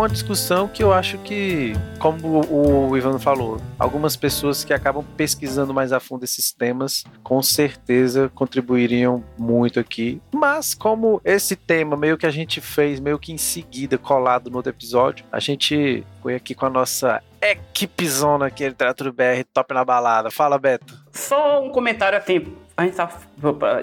Uma 0.05 0.09
discussão 0.11 0.69
que 0.69 0.85
eu 0.85 0.93
acho 0.93 1.17
que, 1.21 1.73
como 1.99 2.45
o, 2.51 2.95
Ivan 2.95 3.19
falou, 3.19 3.59
algumas 3.79 4.17
pessoas 4.17 4.63
que 4.63 4.75
acabam 4.75 5.03
pesquisando 5.17 5.73
mais 5.73 5.95
a 5.95 6.01
fundo 6.01 6.25
esses 6.25 6.53
temas, 6.53 7.05
com 7.23 7.43
certeza 7.43 8.31
contribuiriam 8.35 9.25
muito 9.39 9.81
aqui. 9.81 10.21
Mas 10.31 10.75
como 10.75 11.23
esse 11.25 11.57
tema 11.57 11.97
meio 11.97 12.19
que 12.19 12.27
a 12.27 12.31
gente 12.31 12.61
fez, 12.61 13.01
meio 13.01 13.19
que 13.19 13.33
em 13.33 13.39
seguida, 13.39 13.97
colado 13.97 14.51
no 14.51 14.59
outro 14.59 14.71
episódio, 14.71 15.25
a 15.33 15.41
gente 15.41 16.05
foi 16.23 16.35
aqui 16.35 16.55
com 16.55 16.67
a 16.67 16.71
nossa 16.71 17.23
equipezona 17.41 18.47
aqui, 18.47 18.69
Literatura 18.69 19.11
BR, 19.11 19.43
top 19.55 19.73
na 19.73 19.87
balada. 19.87 20.31
Fala, 20.31 20.59
Beto. 20.59 21.03
Só 21.13 21.65
um 21.65 21.71
comentário 21.71 22.19
assim, 22.19 22.55
a 22.77 22.85
gente 22.85 22.97
tá 22.97 23.09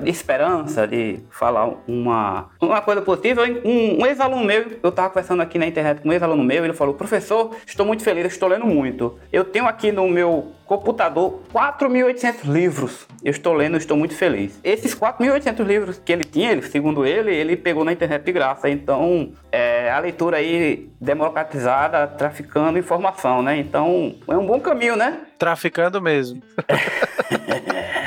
de 0.01 0.09
esperança, 0.09 0.85
de 0.85 1.19
falar 1.29 1.69
uma, 1.87 2.49
uma 2.59 2.81
coisa 2.81 3.01
positiva. 3.01 3.43
Um, 3.63 4.01
um 4.01 4.05
ex-aluno 4.05 4.43
meu, 4.43 4.79
eu 4.83 4.91
tava 4.91 5.09
conversando 5.09 5.41
aqui 5.41 5.57
na 5.57 5.65
internet 5.65 6.01
com 6.01 6.09
um 6.09 6.13
ex-aluno 6.13 6.43
meu, 6.43 6.63
ele 6.63 6.73
falou: 6.73 6.93
professor, 6.93 7.55
estou 7.65 7.85
muito 7.85 8.03
feliz, 8.03 8.25
estou 8.25 8.49
lendo 8.49 8.65
muito. 8.65 9.17
Eu 9.31 9.45
tenho 9.45 9.65
aqui 9.65 9.91
no 9.91 10.09
meu 10.09 10.51
computador 10.65 11.41
4.800 11.53 12.43
livros. 12.43 13.07
Eu 13.23 13.31
estou 13.31 13.53
lendo, 13.53 13.77
estou 13.77 13.95
muito 13.95 14.15
feliz. 14.15 14.59
Esses 14.63 14.93
4.800 14.93 15.65
livros 15.65 16.01
que 16.03 16.11
ele 16.11 16.23
tinha, 16.23 16.51
ele, 16.51 16.61
segundo 16.61 17.05
ele, 17.05 17.33
ele 17.33 17.55
pegou 17.55 17.85
na 17.85 17.93
internet 17.93 18.23
de 18.23 18.31
graça. 18.31 18.69
Então, 18.69 19.31
é, 19.51 19.89
a 19.89 19.99
leitura 19.99 20.37
aí 20.37 20.89
democratizada, 20.99 22.07
traficando 22.07 22.77
informação, 22.77 23.41
né? 23.41 23.57
Então, 23.57 24.15
é 24.27 24.37
um 24.37 24.45
bom 24.45 24.59
caminho, 24.59 24.95
né? 24.95 25.19
Traficando 25.37 26.01
mesmo. 26.01 26.41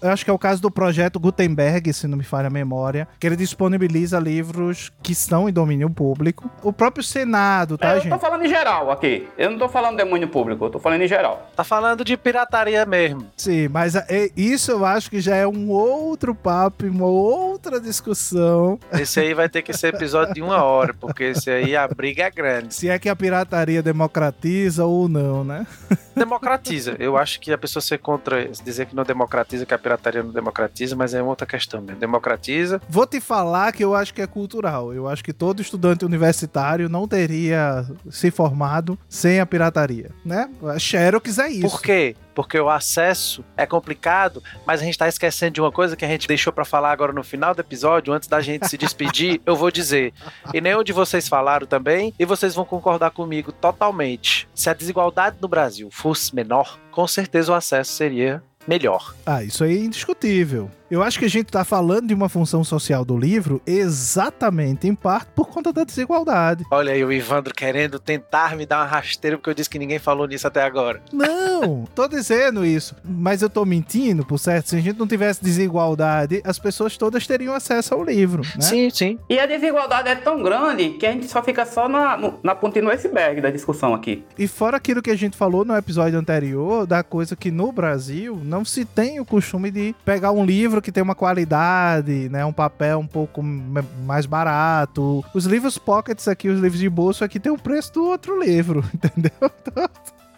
Eu 0.00 0.10
acho 0.10 0.24
que 0.24 0.30
é 0.30 0.32
o 0.32 0.38
caso 0.38 0.62
do 0.62 0.70
projeto 0.70 1.18
Gutenberg, 1.18 1.92
se 1.92 2.06
não 2.06 2.16
me 2.16 2.24
falha 2.24 2.46
a 2.46 2.50
memória, 2.50 3.08
que 3.18 3.26
ele 3.26 3.36
disponibiliza 3.36 4.18
livros 4.18 4.92
que 5.02 5.12
estão 5.12 5.48
em 5.48 5.52
domínio 5.52 5.90
público. 5.90 6.48
O 6.62 6.72
próprio 6.72 7.02
Senado, 7.02 7.76
tá, 7.76 7.88
é, 7.88 7.96
eu 7.96 8.00
gente? 8.00 8.12
Eu 8.12 8.18
tô 8.18 8.24
falando 8.24 8.44
em 8.44 8.48
geral 8.48 8.90
aqui. 8.90 9.28
Eu 9.36 9.50
não 9.50 9.58
tô 9.58 9.68
falando 9.68 9.96
de 9.96 10.04
domínio 10.04 10.28
público, 10.28 10.64
eu 10.66 10.70
tô 10.70 10.78
falando 10.78 11.02
em 11.02 11.08
geral. 11.08 11.50
Tá 11.56 11.64
falando 11.64 12.04
de 12.04 12.16
pirataria 12.16 12.86
mesmo. 12.86 13.26
Sim, 13.36 13.68
mas 13.68 13.96
é, 13.96 14.30
isso 14.36 14.70
eu 14.70 14.84
acho 14.84 15.10
que 15.10 15.20
já 15.20 15.34
é 15.34 15.46
um 15.46 15.68
outro 15.70 16.34
papo, 16.34 16.86
uma 16.86 17.06
outra 17.06 17.80
discussão. 17.80 18.78
Esse 18.92 19.20
aí 19.20 19.34
vai 19.34 19.48
ter 19.48 19.62
que 19.62 19.72
ser 19.72 19.94
episódio 19.94 20.34
de 20.34 20.42
uma 20.42 20.62
hora, 20.62 20.94
porque 20.94 21.24
esse 21.24 21.50
aí 21.50 21.74
a 21.74 21.88
briga 21.88 22.24
é 22.24 22.30
grande. 22.30 22.74
Se 22.74 22.88
é 22.88 22.98
que 22.98 23.08
a 23.08 23.16
pirataria 23.16 23.82
democratiza 23.82 24.84
ou 24.84 25.08
não, 25.08 25.42
né? 25.42 25.66
Democratiza. 26.18 26.96
Eu 26.98 27.16
acho 27.16 27.40
que 27.40 27.52
a 27.52 27.58
pessoa 27.58 27.80
ser 27.82 27.98
contra 27.98 28.48
dizer 28.48 28.86
que 28.86 28.94
não 28.94 29.04
democratiza, 29.04 29.64
que 29.64 29.74
a 29.74 29.78
pirataria 29.78 30.22
não 30.22 30.32
democratiza, 30.32 30.96
mas 30.96 31.14
é 31.14 31.22
outra 31.22 31.46
questão 31.46 31.80
mesmo. 31.80 32.00
Democratiza. 32.00 32.80
Vou 32.88 33.06
te 33.06 33.20
falar 33.20 33.72
que 33.72 33.84
eu 33.84 33.94
acho 33.94 34.12
que 34.12 34.22
é 34.22 34.26
cultural. 34.26 34.92
Eu 34.92 35.08
acho 35.08 35.22
que 35.22 35.32
todo 35.32 35.62
estudante 35.62 36.04
universitário 36.04 36.88
não 36.88 37.06
teria 37.06 37.86
se 38.10 38.30
formado 38.30 38.98
sem 39.08 39.40
a 39.40 39.46
pirataria, 39.46 40.10
né? 40.24 40.50
Xerox 40.78 41.38
é 41.38 41.48
isso. 41.48 41.70
Por 41.70 41.82
quê? 41.82 42.16
Porque 42.38 42.56
o 42.56 42.70
acesso 42.70 43.44
é 43.56 43.66
complicado, 43.66 44.40
mas 44.64 44.80
a 44.80 44.84
gente 44.84 44.94
está 44.94 45.08
esquecendo 45.08 45.54
de 45.54 45.60
uma 45.60 45.72
coisa 45.72 45.96
que 45.96 46.04
a 46.04 46.08
gente 46.08 46.28
deixou 46.28 46.52
para 46.52 46.64
falar 46.64 46.92
agora 46.92 47.12
no 47.12 47.24
final 47.24 47.52
do 47.52 47.60
episódio, 47.62 48.12
antes 48.12 48.28
da 48.28 48.40
gente 48.40 48.68
se 48.68 48.78
despedir, 48.78 49.40
eu 49.44 49.56
vou 49.56 49.72
dizer. 49.72 50.14
E 50.54 50.60
nem 50.60 50.72
onde 50.76 50.92
vocês 50.92 51.26
falaram 51.26 51.66
também, 51.66 52.14
e 52.16 52.24
vocês 52.24 52.54
vão 52.54 52.64
concordar 52.64 53.10
comigo 53.10 53.50
totalmente. 53.50 54.48
Se 54.54 54.70
a 54.70 54.72
desigualdade 54.72 55.38
no 55.40 55.48
Brasil 55.48 55.88
fosse 55.90 56.32
menor, 56.32 56.78
com 56.92 57.08
certeza 57.08 57.50
o 57.50 57.56
acesso 57.56 57.90
seria 57.90 58.40
melhor. 58.68 59.16
Ah, 59.26 59.42
isso 59.42 59.64
aí 59.64 59.76
é 59.76 59.80
indiscutível. 59.80 60.70
Eu 60.90 61.02
acho 61.02 61.18
que 61.18 61.26
a 61.26 61.28
gente 61.28 61.48
está 61.48 61.64
falando 61.64 62.06
de 62.06 62.14
uma 62.14 62.30
função 62.30 62.64
social 62.64 63.04
do 63.04 63.14
livro 63.14 63.60
exatamente, 63.66 64.88
em 64.88 64.94
parte, 64.94 65.28
por 65.34 65.46
conta 65.46 65.70
da 65.70 65.84
desigualdade. 65.84 66.64
Olha 66.70 66.94
aí 66.94 67.04
o 67.04 67.12
Ivandro 67.12 67.52
querendo 67.52 67.98
tentar 67.98 68.56
me 68.56 68.64
dar 68.64 68.78
uma 68.78 68.86
rasteira 68.86 69.36
porque 69.36 69.50
eu 69.50 69.54
disse 69.54 69.68
que 69.68 69.78
ninguém 69.78 69.98
falou 69.98 70.26
nisso 70.26 70.46
até 70.46 70.62
agora. 70.62 71.02
Não, 71.12 71.86
tô 71.94 72.08
dizendo 72.08 72.64
isso. 72.64 72.96
Mas 73.04 73.42
eu 73.42 73.50
tô 73.50 73.66
mentindo, 73.66 74.24
por 74.24 74.38
certo. 74.38 74.70
Se 74.70 74.76
a 74.76 74.80
gente 74.80 74.98
não 74.98 75.06
tivesse 75.06 75.44
desigualdade, 75.44 76.40
as 76.42 76.58
pessoas 76.58 76.96
todas 76.96 77.26
teriam 77.26 77.52
acesso 77.52 77.92
ao 77.92 78.02
livro, 78.02 78.42
né? 78.54 78.62
Sim, 78.62 78.88
sim. 78.88 79.18
E 79.28 79.38
a 79.38 79.44
desigualdade 79.44 80.08
é 80.08 80.14
tão 80.14 80.42
grande 80.42 80.90
que 80.90 81.04
a 81.04 81.12
gente 81.12 81.28
só 81.28 81.42
fica 81.42 81.66
só 81.66 81.86
na, 81.86 82.16
no, 82.16 82.40
na 82.42 82.54
pontinha 82.54 82.84
do 82.86 82.90
iceberg 82.90 83.42
da 83.42 83.50
discussão 83.50 83.92
aqui. 83.92 84.24
E 84.38 84.48
fora 84.48 84.78
aquilo 84.78 85.02
que 85.02 85.10
a 85.10 85.16
gente 85.16 85.36
falou 85.36 85.66
no 85.66 85.76
episódio 85.76 86.18
anterior, 86.18 86.86
da 86.86 87.02
coisa 87.02 87.36
que 87.36 87.50
no 87.50 87.70
Brasil 87.70 88.40
não 88.42 88.64
se 88.64 88.86
tem 88.86 89.20
o 89.20 89.24
costume 89.26 89.70
de 89.70 89.94
pegar 90.02 90.32
um 90.32 90.46
livro 90.46 90.77
livro 90.78 90.82
que 90.82 90.92
tem 90.92 91.02
uma 91.02 91.14
qualidade, 91.14 92.28
né? 92.28 92.44
Um 92.44 92.52
papel 92.52 92.98
um 92.98 93.06
pouco 93.06 93.42
mais 93.42 94.26
barato. 94.26 95.24
Os 95.34 95.44
livros 95.44 95.76
pockets 95.76 96.26
aqui, 96.28 96.48
os 96.48 96.60
livros 96.60 96.80
de 96.80 96.88
bolso 96.88 97.24
aqui 97.24 97.38
tem 97.38 97.52
o 97.52 97.58
preço 97.58 97.92
do 97.94 98.04
outro 98.04 98.40
livro, 98.40 98.84
entendeu? 98.94 99.50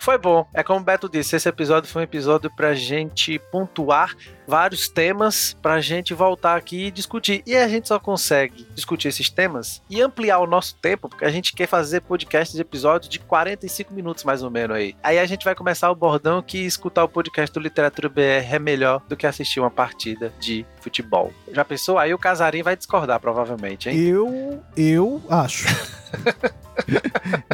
Foi 0.01 0.17
bom. 0.17 0.49
É 0.55 0.63
como 0.63 0.81
o 0.81 0.83
Beto 0.83 1.11
disse, 1.11 1.37
esse 1.37 1.47
episódio 1.47 1.91
foi 1.91 2.01
um 2.01 2.05
episódio 2.05 2.51
pra 2.57 2.73
gente 2.75 3.39
pontuar 3.53 4.17
vários 4.49 4.89
temas 4.89 5.55
pra 5.61 5.79
gente 5.81 6.15
voltar 6.15 6.57
aqui 6.57 6.87
e 6.87 6.91
discutir. 6.91 7.43
E 7.47 7.55
a 7.55 7.69
gente 7.69 7.87
só 7.87 7.99
consegue 8.01 8.67
discutir 8.75 9.09
esses 9.09 9.29
temas 9.29 9.83
e 9.91 10.01
ampliar 10.01 10.39
o 10.39 10.47
nosso 10.47 10.75
tempo, 10.77 11.07
porque 11.07 11.27
a 11.27 11.31
gente 11.31 11.53
quer 11.53 11.67
fazer 11.67 12.01
podcasts 12.01 12.57
de 12.57 12.63
episódios 12.63 13.11
de 13.11 13.19
45 13.19 13.93
minutos 13.93 14.25
mais 14.25 14.43
ou 14.43 14.51
menos 14.51 14.75
aí. 14.75 14.97
Aí 15.03 15.19
a 15.19 15.27
gente 15.27 15.45
vai 15.45 15.55
começar 15.55 15.91
o 15.91 15.95
bordão 15.95 16.43
que 16.43 16.59
escutar 16.59 17.05
o 17.05 17.09
podcast 17.09 17.53
do 17.53 17.61
Literatura 17.61 18.09
BR 18.09 18.55
é 18.55 18.59
melhor 18.59 19.03
do 19.07 19.17
que 19.17 19.27
assistir 19.27 19.61
uma 19.61 19.71
partida 19.71 20.33
de 20.41 20.65
futebol. 20.81 21.33
Já 21.53 21.65
pensou? 21.65 21.99
Aí 21.99 22.13
o 22.15 22.19
Casarim 22.19 22.63
vai 22.63 22.77
discordar 22.77 23.21
provavelmente, 23.21 23.89
hein? 23.89 23.99
Eu, 23.99 24.63
eu 24.77 25.23
acho. 25.29 25.67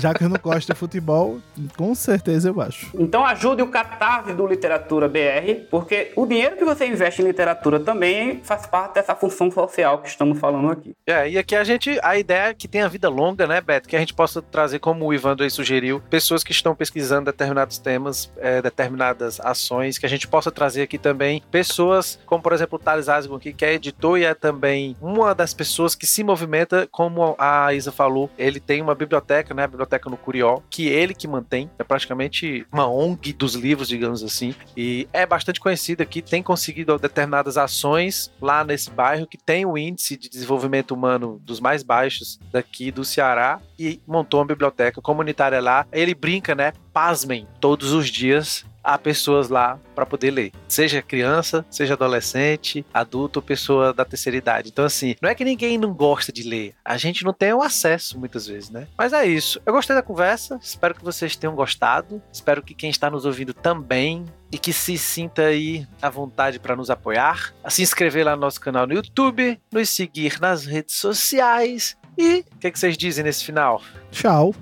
Já 0.00 0.14
que 0.14 0.24
eu 0.24 0.28
não 0.28 0.38
gosto 0.40 0.72
de 0.72 0.78
futebol, 0.78 1.38
com 1.76 1.94
certeza 1.94 2.48
eu 2.48 2.60
acho. 2.60 2.90
Então 2.98 3.24
ajude 3.24 3.62
o 3.62 3.68
Catarse 3.68 4.32
do 4.32 4.46
Literatura 4.46 5.08
BR, 5.08 5.66
porque 5.70 6.12
o 6.16 6.26
dinheiro 6.26 6.56
que 6.56 6.64
você 6.64 6.86
investe 6.86 7.22
em 7.22 7.24
literatura 7.24 7.80
também 7.80 8.40
faz 8.42 8.66
parte 8.66 8.94
dessa 8.94 9.14
função 9.14 9.50
social 9.50 9.98
que 9.98 10.08
estamos 10.08 10.38
falando 10.38 10.70
aqui. 10.70 10.94
É, 11.06 11.28
e 11.28 11.38
aqui 11.38 11.54
a 11.54 11.64
gente, 11.64 11.98
a 12.02 12.16
ideia 12.16 12.50
é 12.50 12.54
que 12.54 12.68
tenha 12.68 12.88
vida 12.88 13.08
longa, 13.08 13.46
né, 13.46 13.60
Beto? 13.60 13.88
Que 13.88 13.96
a 13.96 13.98
gente 13.98 14.14
possa 14.14 14.40
trazer, 14.40 14.78
como 14.78 15.06
o 15.06 15.14
Ivandro 15.14 15.44
aí 15.44 15.50
sugeriu, 15.50 16.00
pessoas 16.10 16.42
que 16.42 16.52
estão 16.52 16.74
pesquisando 16.74 17.26
determinados 17.26 17.78
temas, 17.78 18.32
é, 18.38 18.62
determinadas 18.62 19.40
ações, 19.40 19.98
que 19.98 20.06
a 20.06 20.08
gente 20.08 20.28
possa 20.28 20.50
trazer 20.50 20.82
aqui 20.82 20.98
também 20.98 21.42
pessoas, 21.50 22.18
como 22.26 22.42
por 22.42 22.52
exemplo 22.52 22.76
o 22.76 22.78
Thales 22.78 23.08
Asgon, 23.16 23.38
que 23.38 23.64
é 23.64 23.74
editor 23.74 24.18
e 24.18 24.24
é 24.24 24.34
também 24.34 24.96
uma 25.00 25.34
das 25.34 25.54
pessoas 25.54 25.94
que 25.94 26.06
se 26.06 26.22
movimenta, 26.22 26.88
como 26.90 27.34
a 27.38 27.72
Isa 27.72 27.90
falou, 27.90 28.30
ele 28.38 28.60
tem 28.60 28.82
uma 28.82 28.94
biblioteca, 28.94 29.54
né, 29.54 29.64
a 29.64 29.68
biblioteca 29.68 30.10
no 30.10 30.16
Curió, 30.16 30.60
que 30.70 30.88
ele 30.88 31.14
que 31.14 31.26
mantém, 31.26 31.70
é 31.78 31.84
praticamente 31.84 32.66
uma 32.72 32.88
ONG 32.88 33.32
dos 33.32 33.54
livros, 33.54 33.88
digamos 33.88 34.22
assim, 34.22 34.54
e 34.76 35.08
é 35.12 35.24
bastante 35.26 35.60
conhecido 35.60 36.02
aqui, 36.02 36.22
tem 36.22 36.42
conseguido 36.42 36.98
determinadas 36.98 37.56
ações 37.56 38.30
lá 38.40 38.64
nesse 38.64 38.90
bairro 38.90 39.26
que 39.26 39.38
tem 39.38 39.64
o 39.64 39.76
índice 39.76 40.16
de 40.16 40.28
desenvolvimento 40.28 40.92
humano 40.92 41.40
dos 41.44 41.60
mais 41.60 41.82
baixos 41.82 42.38
daqui 42.52 42.90
do 42.90 43.04
Ceará 43.04 43.60
e 43.78 44.00
montou 44.06 44.40
uma 44.40 44.46
biblioteca 44.46 45.00
comunitária 45.00 45.60
lá. 45.60 45.86
Ele 45.92 46.14
brinca, 46.14 46.54
né? 46.54 46.72
Pasmem, 46.92 47.46
todos 47.60 47.92
os 47.92 48.08
dias 48.08 48.64
há 48.86 48.96
pessoas 48.96 49.48
lá 49.48 49.80
para 49.96 50.06
poder 50.06 50.30
ler. 50.30 50.52
Seja 50.68 51.02
criança, 51.02 51.66
seja 51.68 51.94
adolescente, 51.94 52.86
adulto 52.94 53.40
ou 53.40 53.42
pessoa 53.42 53.92
da 53.92 54.04
terceira 54.04 54.36
idade. 54.36 54.68
Então, 54.68 54.84
assim, 54.84 55.16
não 55.20 55.28
é 55.28 55.34
que 55.34 55.44
ninguém 55.44 55.76
não 55.76 55.92
gosta 55.92 56.32
de 56.32 56.44
ler. 56.44 56.74
A 56.84 56.96
gente 56.96 57.24
não 57.24 57.32
tem 57.32 57.52
o 57.52 57.62
acesso 57.62 58.18
muitas 58.18 58.46
vezes, 58.46 58.70
né? 58.70 58.86
Mas 58.96 59.12
é 59.12 59.26
isso. 59.26 59.60
Eu 59.66 59.72
gostei 59.72 59.96
da 59.96 60.02
conversa. 60.02 60.58
Espero 60.62 60.94
que 60.94 61.02
vocês 61.02 61.34
tenham 61.34 61.56
gostado. 61.56 62.22
Espero 62.32 62.62
que 62.62 62.74
quem 62.74 62.88
está 62.88 63.10
nos 63.10 63.24
ouvindo 63.24 63.52
também 63.52 64.24
e 64.52 64.58
que 64.58 64.72
se 64.72 64.96
sinta 64.96 65.42
aí 65.42 65.86
à 66.00 66.08
vontade 66.08 66.60
para 66.60 66.76
nos 66.76 66.88
apoiar, 66.88 67.52
a 67.64 67.70
se 67.70 67.82
inscrever 67.82 68.24
lá 68.24 68.36
no 68.36 68.42
nosso 68.42 68.60
canal 68.60 68.86
no 68.86 68.94
YouTube, 68.94 69.60
nos 69.72 69.90
seguir 69.90 70.40
nas 70.40 70.64
redes 70.64 70.94
sociais 70.94 71.96
e 72.16 72.44
o 72.54 72.58
que, 72.58 72.68
é 72.68 72.70
que 72.70 72.78
vocês 72.78 72.96
dizem 72.96 73.24
nesse 73.24 73.44
final? 73.44 73.82
Tchau. 74.10 74.54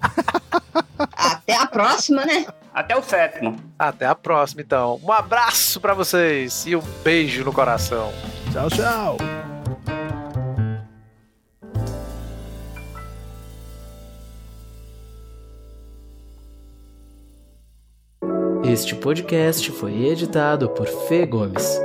Até 1.14 1.54
a 1.54 1.66
próxima, 1.66 2.24
né? 2.24 2.46
Até 2.78 2.96
o 2.96 3.02
sétimo. 3.02 3.56
Até 3.76 4.06
a 4.06 4.14
próxima, 4.14 4.62
então. 4.62 5.00
Um 5.02 5.10
abraço 5.10 5.80
para 5.80 5.94
vocês 5.94 6.64
e 6.64 6.76
um 6.76 6.80
beijo 7.02 7.44
no 7.44 7.52
coração. 7.52 8.12
Tchau, 8.52 8.70
tchau. 8.70 9.16
Este 18.62 18.94
podcast 18.94 19.72
foi 19.72 20.06
editado 20.06 20.68
por 20.70 20.86
Fê 20.86 21.26
Gomes. 21.26 21.80